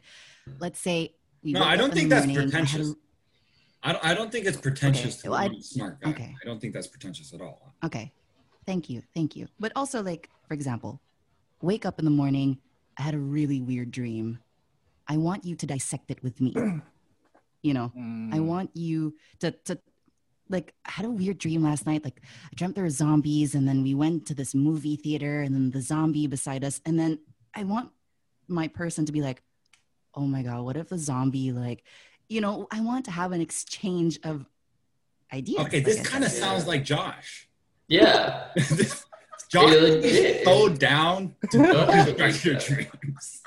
[0.59, 1.53] let's say we.
[1.53, 2.95] No, I don't think that's morning, I had a- pretentious.
[3.85, 6.09] I don't, I don't think it's pretentious Okay, to well, be a smart guy.
[6.11, 6.35] okay.
[6.41, 7.73] I don't think that's pretentious at all.
[7.83, 8.13] Okay.
[8.65, 9.01] Thank you.
[9.13, 9.47] Thank you.
[9.59, 11.01] But also, like, for example,
[11.61, 12.59] wake up in the morning,
[12.97, 14.39] I had a really weird dream.
[15.07, 16.53] I want you to dissect it with me.
[17.65, 19.79] You know, I Mm, want you to, to,
[20.49, 22.03] like, I had a weird dream last night.
[22.03, 25.55] Like, I dreamt there were zombies, and then we went to this movie theater, and
[25.55, 26.81] then the zombie beside us.
[26.85, 27.19] And then
[27.55, 27.91] I want
[28.49, 29.43] my person to be like,
[30.13, 31.85] oh my God, what if the zombie, like,
[32.27, 34.45] you know, I want to have an exchange of
[35.31, 35.65] ideas.
[35.65, 37.47] Okay, this kind of sounds like Josh.
[37.93, 38.47] Yeah.
[39.51, 43.41] John is so down to deconstruct your dreams.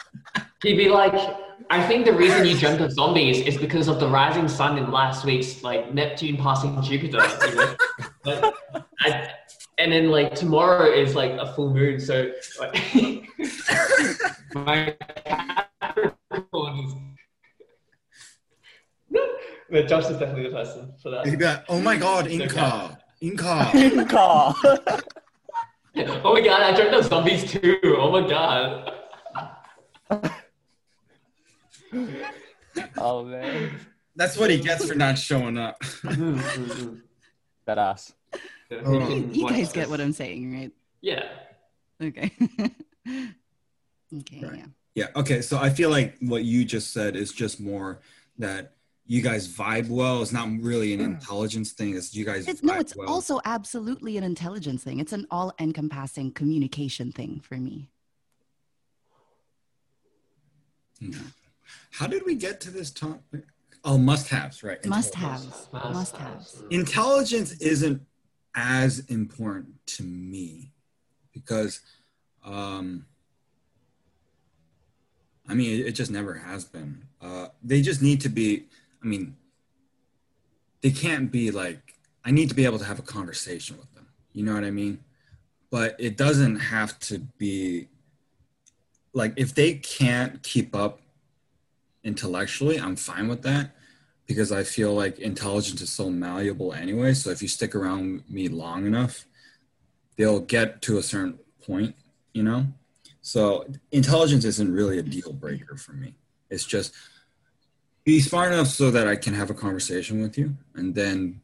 [0.62, 1.14] He'd be like,
[1.68, 4.92] I think the reason you dreamt of zombies is because of the rising sun in
[4.92, 7.26] last week's like Neptune passing Jupiter.
[7.48, 7.74] You know?
[8.24, 8.54] Like,
[9.00, 9.30] I,
[9.78, 12.30] and then like tomorrow is like a full moon, so
[12.60, 12.74] like,
[14.54, 16.94] my Capricorn is.
[19.68, 21.24] But Josh is definitely the person for that.
[21.24, 22.96] Be like, oh my god, Inka.
[23.22, 24.08] Inka.
[24.08, 24.54] Call.
[26.24, 27.78] Oh my god, I dreamt of zombies too.
[27.84, 28.92] Oh my god.
[32.98, 33.70] oh man,
[34.14, 35.80] That's what he gets for not showing up.
[37.64, 38.12] that ass.
[38.84, 39.10] Hold.
[39.10, 40.72] You, you guys get what I'm saying, right?
[41.00, 41.24] Yeah.
[42.02, 42.30] Okay.
[43.08, 44.40] okay.
[44.42, 44.58] Right.
[44.58, 44.66] Yeah.
[44.94, 45.06] Yeah.
[45.16, 45.40] Okay.
[45.40, 48.00] So I feel like what you just said is just more
[48.38, 48.75] that
[49.06, 50.20] you guys vibe well.
[50.22, 51.96] It's not really an intelligence thing.
[51.96, 52.48] It's you guys.
[52.48, 52.74] It's no.
[52.74, 53.08] It's well.
[53.08, 54.98] also absolutely an intelligence thing.
[54.98, 57.88] It's an all-encompassing communication thing for me.
[61.92, 63.44] How did we get to this topic?
[63.84, 64.84] Oh, must-haves, right?
[64.84, 65.68] Must-haves.
[65.72, 66.62] Must-haves.
[66.70, 68.02] Intelligence isn't
[68.54, 70.72] as important to me
[71.32, 71.80] because,
[72.44, 73.06] um,
[75.48, 77.04] I mean, it, it just never has been.
[77.20, 78.64] Uh, they just need to be.
[79.06, 79.36] I mean,
[80.82, 81.94] they can't be like.
[82.24, 84.08] I need to be able to have a conversation with them.
[84.32, 84.98] You know what I mean?
[85.70, 87.86] But it doesn't have to be
[89.12, 91.00] like if they can't keep up
[92.02, 93.76] intellectually, I'm fine with that
[94.26, 97.14] because I feel like intelligence is so malleable anyway.
[97.14, 99.24] So if you stick around me long enough,
[100.16, 101.94] they'll get to a certain point,
[102.32, 102.66] you know?
[103.22, 106.16] So intelligence isn't really a deal breaker for me.
[106.50, 106.92] It's just
[108.06, 111.40] be smart enough so that I can have a conversation with you and then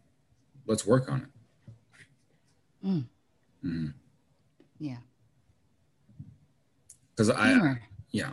[0.66, 2.86] let's work on it.
[2.86, 3.04] Mm.
[3.64, 3.92] Mhm.
[4.78, 4.96] Yeah.
[7.10, 7.78] Because I,
[8.12, 8.32] yeah.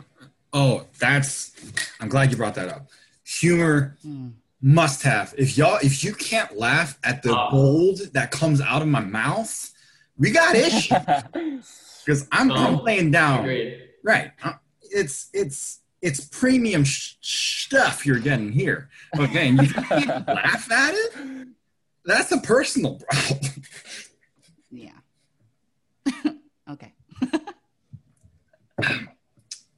[0.52, 1.52] Oh, that's,
[2.00, 2.88] I'm glad you brought that up.
[3.24, 4.32] Humor Mm.
[4.62, 5.34] must have.
[5.36, 7.50] If y'all, if you can't laugh at the Oh.
[7.50, 9.72] gold that comes out of my mouth,
[10.16, 10.96] we got issues.
[12.06, 12.82] Because I'm, I'm Oh.
[12.82, 13.40] laying down.
[13.40, 13.82] Agreed.
[14.02, 14.32] Right.
[14.42, 18.88] Uh, It's it's it's premium sh- stuff you're getting here.
[19.18, 21.48] Okay, and you can't laugh at it.
[22.04, 23.40] That's a personal problem.
[24.70, 24.98] Yeah.
[26.70, 26.92] okay.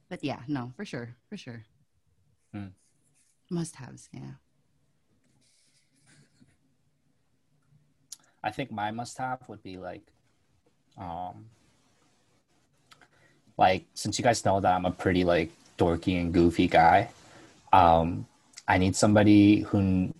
[0.09, 1.65] but yeah, no, for sure, for sure.
[2.53, 2.67] Hmm.
[3.49, 4.09] Must-haves.
[4.13, 4.21] Yeah.
[8.43, 10.03] I think my must-have would be like,
[10.97, 11.45] um,
[13.57, 17.09] like since you guys know that I'm a pretty like dorky and goofy guy,
[17.71, 18.27] um,
[18.67, 20.13] I need somebody who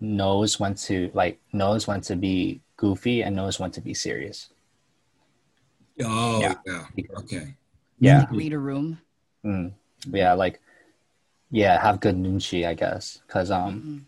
[0.00, 4.50] knows when to like knows when to be goofy and knows when to be serious.
[6.02, 6.54] Oh yeah.
[6.66, 7.04] Yeah.
[7.18, 7.54] Okay.
[8.00, 8.98] Yeah, Read a room.
[9.44, 9.72] Mm.
[10.10, 10.60] yeah, like
[11.50, 14.00] yeah have good nunchi i guess because um Mhm.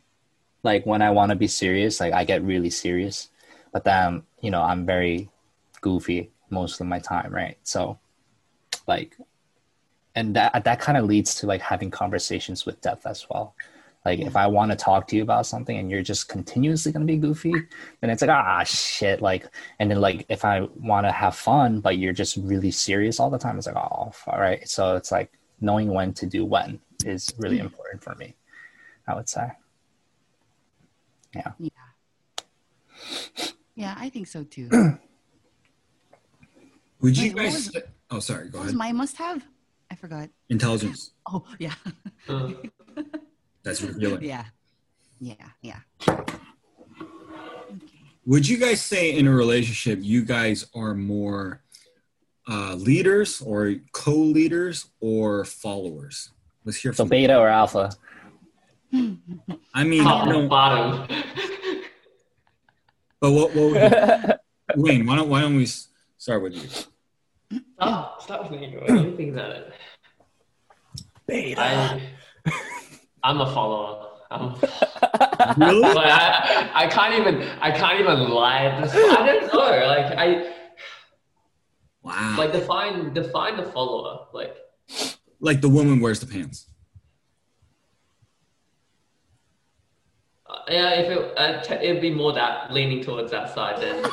[0.62, 3.28] like when i want to be serious like i get really serious
[3.72, 5.28] but then you know i'm very
[5.82, 7.98] goofy most of my time right so
[8.86, 9.18] like
[10.14, 13.54] and that that kind of leads to like having conversations with depth as well
[14.04, 17.06] like if i want to talk to you about something and you're just continuously going
[17.06, 17.52] to be goofy
[18.00, 19.46] then it's like ah shit like
[19.78, 23.30] and then like if i want to have fun but you're just really serious all
[23.30, 26.78] the time it's like oh all right so it's like knowing when to do when
[27.04, 28.34] is really important for me
[29.08, 29.46] i would say
[31.34, 31.52] yeah
[33.76, 34.68] Yeah, I think so too.
[37.00, 37.66] Would you Wait, guys?
[37.74, 38.48] was- oh, sorry.
[38.48, 38.78] Go What was ahead.
[38.78, 39.44] my must-have?
[39.90, 40.28] I forgot.
[40.48, 41.12] Intelligence.
[41.26, 41.72] Oh, yeah,
[42.28, 42.50] Uh,
[43.62, 44.22] That's revealing.
[44.22, 44.44] yeah,
[45.20, 45.80] yeah, yeah.
[48.26, 51.62] Would you guys say in a relationship you guys are more
[52.48, 56.30] uh, leaders or co-leaders or followers?
[56.66, 57.08] Let's hear so from.
[57.10, 57.90] beta or alpha
[58.92, 61.06] I mean, top you and bottom.
[63.20, 63.54] but what?
[63.54, 63.92] what would
[64.76, 65.66] you, Wayne, why don't why don't we
[66.18, 66.68] start with you?
[67.88, 68.76] Stop, stop with me.
[68.76, 69.72] What do you think about it?
[71.26, 72.02] beta I,
[73.22, 74.08] I'm a follower.
[74.30, 74.54] I'm,
[75.56, 75.82] Really?
[75.82, 78.92] but I, I can't even, I can't even lie at this.
[78.94, 79.86] I don't know.
[79.86, 80.52] Like I,
[82.02, 82.34] Wow.
[82.36, 84.26] like define, define the follower.
[84.34, 84.54] Like
[85.40, 86.66] like the woman wears the pants.
[90.46, 94.04] uh, yeah, if it, uh, t- it'd be more that leaning towards that side then.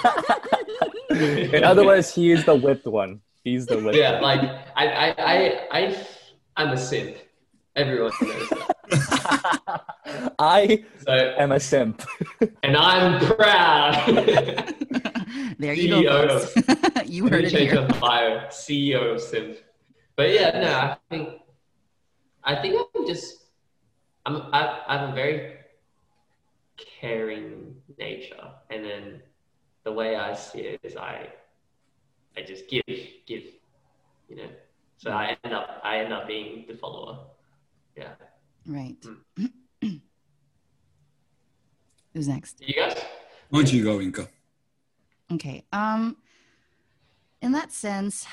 [1.53, 4.41] in other words he is the whipped one he's the whipped yeah, like
[4.75, 6.07] I, I, I, I,
[6.57, 7.15] I'm a simp.
[7.75, 9.81] Everyone knows that.
[10.39, 12.03] i So, am a simp
[12.63, 13.93] and I'm proud.
[15.57, 16.01] there you go.
[16.01, 16.41] CEO.
[16.41, 17.09] folks.
[17.09, 17.81] you Let heard me it change here.
[17.87, 19.57] the bio, CEO of Simp.
[20.17, 21.29] But yeah, no, I think
[22.43, 23.37] I think I'm just
[24.25, 25.55] I'm I, I have a very
[26.99, 29.21] caring nature, and then
[29.83, 31.29] the way I see it is I
[32.37, 33.43] I just give give,
[34.29, 34.49] you know.
[34.97, 37.19] So I end up I end up being the follower.
[37.97, 38.13] Yeah.
[38.65, 38.95] Right.
[39.37, 39.45] Hmm.
[42.13, 42.61] Who's next?
[42.61, 42.97] You guys?
[43.49, 44.27] Why don't you go, Inka?
[45.33, 45.63] Okay.
[45.71, 46.17] Um
[47.41, 48.27] in that sense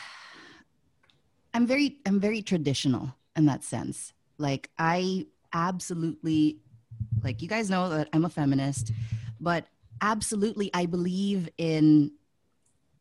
[1.54, 4.12] I'm very I'm very traditional in that sense.
[4.38, 6.58] Like I absolutely
[7.22, 8.92] like you guys know that I'm a feminist,
[9.40, 9.66] but
[10.00, 12.12] absolutely I believe in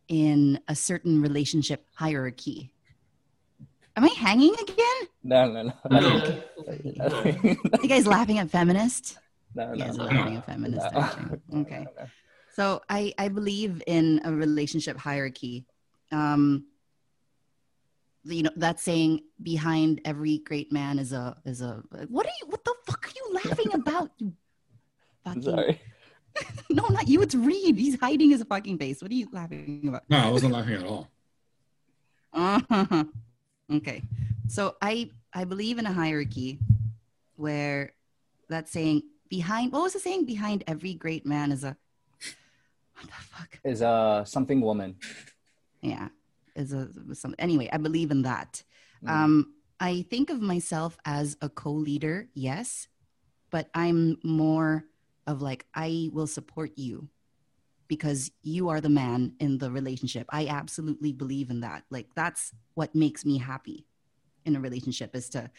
[0.08, 2.72] in a certain relationship hierarchy.
[3.96, 5.02] Am I hanging again?
[5.24, 7.56] no no no No, no, no, no.
[7.82, 9.18] You guys laughing at feminist?
[9.56, 10.38] no, You guys no, are no.
[10.38, 10.88] at feminist.
[10.94, 11.00] No.
[11.00, 11.42] aren't?
[11.56, 11.88] Okay.
[12.56, 15.66] So I, I believe in a relationship hierarchy.
[16.12, 16.66] Um,
[18.24, 22.48] you know that saying behind every great man is a is a what are you
[22.50, 24.34] what the fuck are you laughing about you
[25.26, 25.82] I'm fucking sorry
[26.70, 29.02] no not you it's Read he's hiding his fucking face.
[29.02, 30.04] What are you laughing about?
[30.10, 31.10] No, I wasn't laughing at all.
[32.34, 33.04] uh-huh.
[33.74, 34.02] okay.
[34.48, 36.60] So i i believe in a hierarchy
[37.36, 37.94] where
[38.50, 40.26] that saying behind what was the saying?
[40.26, 41.76] Behind every great man is a
[42.96, 43.60] what the fuck?
[43.64, 44.96] Is uh something woman.
[45.82, 46.10] Yeah
[46.58, 48.64] is a some anyway i believe in that.
[49.06, 49.10] Mm.
[49.10, 52.88] um i think of myself as a co-leader yes
[53.52, 54.84] but i'm more
[55.28, 57.10] of like i will support you
[57.88, 60.28] because you are the man in the relationship.
[60.30, 61.84] I absolutely believe in that.
[61.90, 63.86] Like that's what makes me happy
[64.46, 65.50] in a relationship is to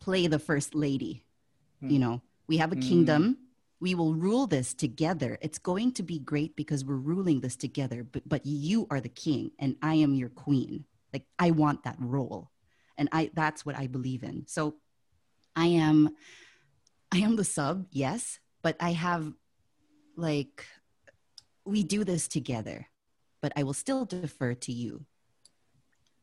[0.00, 1.24] play the first lady
[1.80, 2.00] you Hmm.
[2.00, 2.22] know?
[2.46, 2.80] We have a Hmm.
[2.80, 3.38] kingdom.
[3.80, 5.38] We will rule this together.
[5.40, 9.08] It's going to be great because we're ruling this together but but you are the
[9.08, 10.84] king and i am your queen.
[11.12, 12.50] Like i want that role.
[12.96, 14.46] And i that's what i believe in.
[14.46, 14.76] So
[15.56, 16.16] i am
[17.12, 18.38] i am the sub yes
[18.68, 19.32] but i have
[20.16, 20.66] like
[21.64, 22.86] we do this together
[23.40, 25.06] but i will still defer to you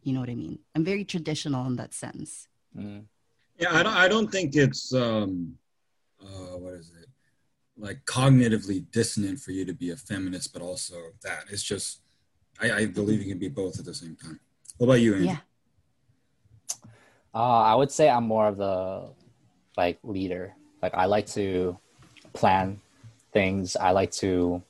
[0.03, 3.05] you know what i mean i'm very traditional in that sense Mm.
[3.57, 3.95] Yeah, I don't.
[3.95, 5.55] I don't think it's um,
[6.21, 7.07] uh, what is it?
[7.77, 12.01] Like cognitively dissonant for you to be a feminist, but also that it's just.
[12.61, 14.41] I, I believe you can be both at the same time.
[14.77, 15.27] What about you, Andy?
[15.27, 15.37] yeah
[17.33, 19.09] Uh, I would say I'm more of the
[19.77, 20.53] like leader.
[20.81, 21.77] Like I like to
[22.35, 22.79] plan
[23.33, 23.75] things.
[23.75, 24.61] I like to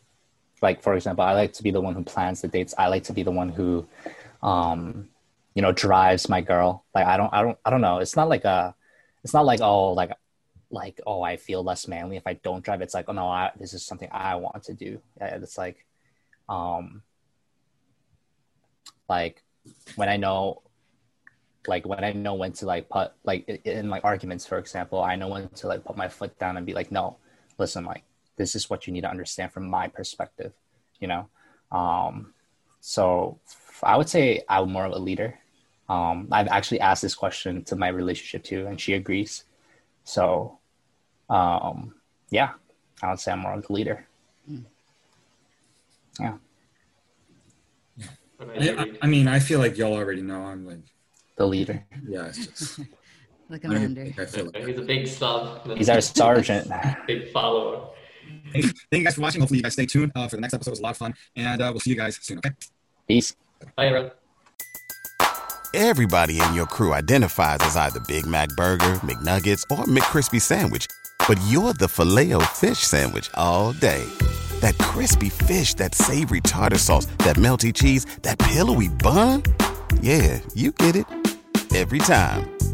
[0.61, 2.73] like for example, I like to be the one who plans the dates.
[2.77, 3.87] I like to be the one who
[4.41, 5.09] um
[5.53, 6.85] you know drives my girl.
[6.93, 7.99] Like I don't I don't I don't know.
[7.99, 8.75] It's not like a
[9.23, 10.11] it's not like oh like
[10.71, 12.81] like oh I feel less manly if I don't drive.
[12.81, 14.99] It's like oh no, I, this is something I want to do.
[15.19, 15.85] It's like
[16.47, 17.01] um
[19.09, 19.43] like
[19.95, 20.61] when I know
[21.67, 25.01] like when I know when to like put like in, in like arguments, for example,
[25.01, 27.17] I know when to like put my foot down and be like, no,
[27.57, 28.03] listen, like
[28.37, 30.53] this is what you need to understand from my perspective,
[30.99, 31.27] you know.
[31.71, 32.33] Um,
[32.81, 33.39] so
[33.83, 35.39] I would say I'm more of a leader.
[35.87, 39.43] Um, I've actually asked this question to my relationship too, and she agrees.
[40.03, 40.57] So,
[41.29, 41.95] um,
[42.29, 42.51] yeah,
[43.01, 44.07] I would say I'm more of a leader.
[46.19, 46.37] Yeah.
[48.39, 48.97] I, you, I, Read?
[49.01, 50.79] I mean, I feel like y'all already know I'm like,
[51.35, 51.85] The leader.
[52.07, 52.79] yeah, it's just.
[53.49, 54.03] The I don't even commander.
[54.05, 55.77] think I feel like He's a big sub.
[55.77, 56.71] He's our sergeant.
[57.07, 57.89] big follower.
[58.53, 59.41] Hey, thank you guys for watching.
[59.41, 60.71] Hopefully, you guys stay tuned uh, for the next episode.
[60.71, 62.39] It was a lot of fun, and uh, we'll see you guys soon.
[62.39, 62.51] Okay.
[63.07, 63.35] Peace.
[63.75, 64.11] Bye, everyone.
[65.73, 70.87] Everybody in your crew identifies as either Big Mac Burger, McNuggets, or McCrispy Sandwich.
[71.27, 74.05] But you're the filet fish Sandwich all day.
[74.61, 79.43] That crispy fish, that savory tartar sauce, that melty cheese, that pillowy bun.
[80.01, 81.05] Yeah, you get it.
[81.75, 82.54] Every time.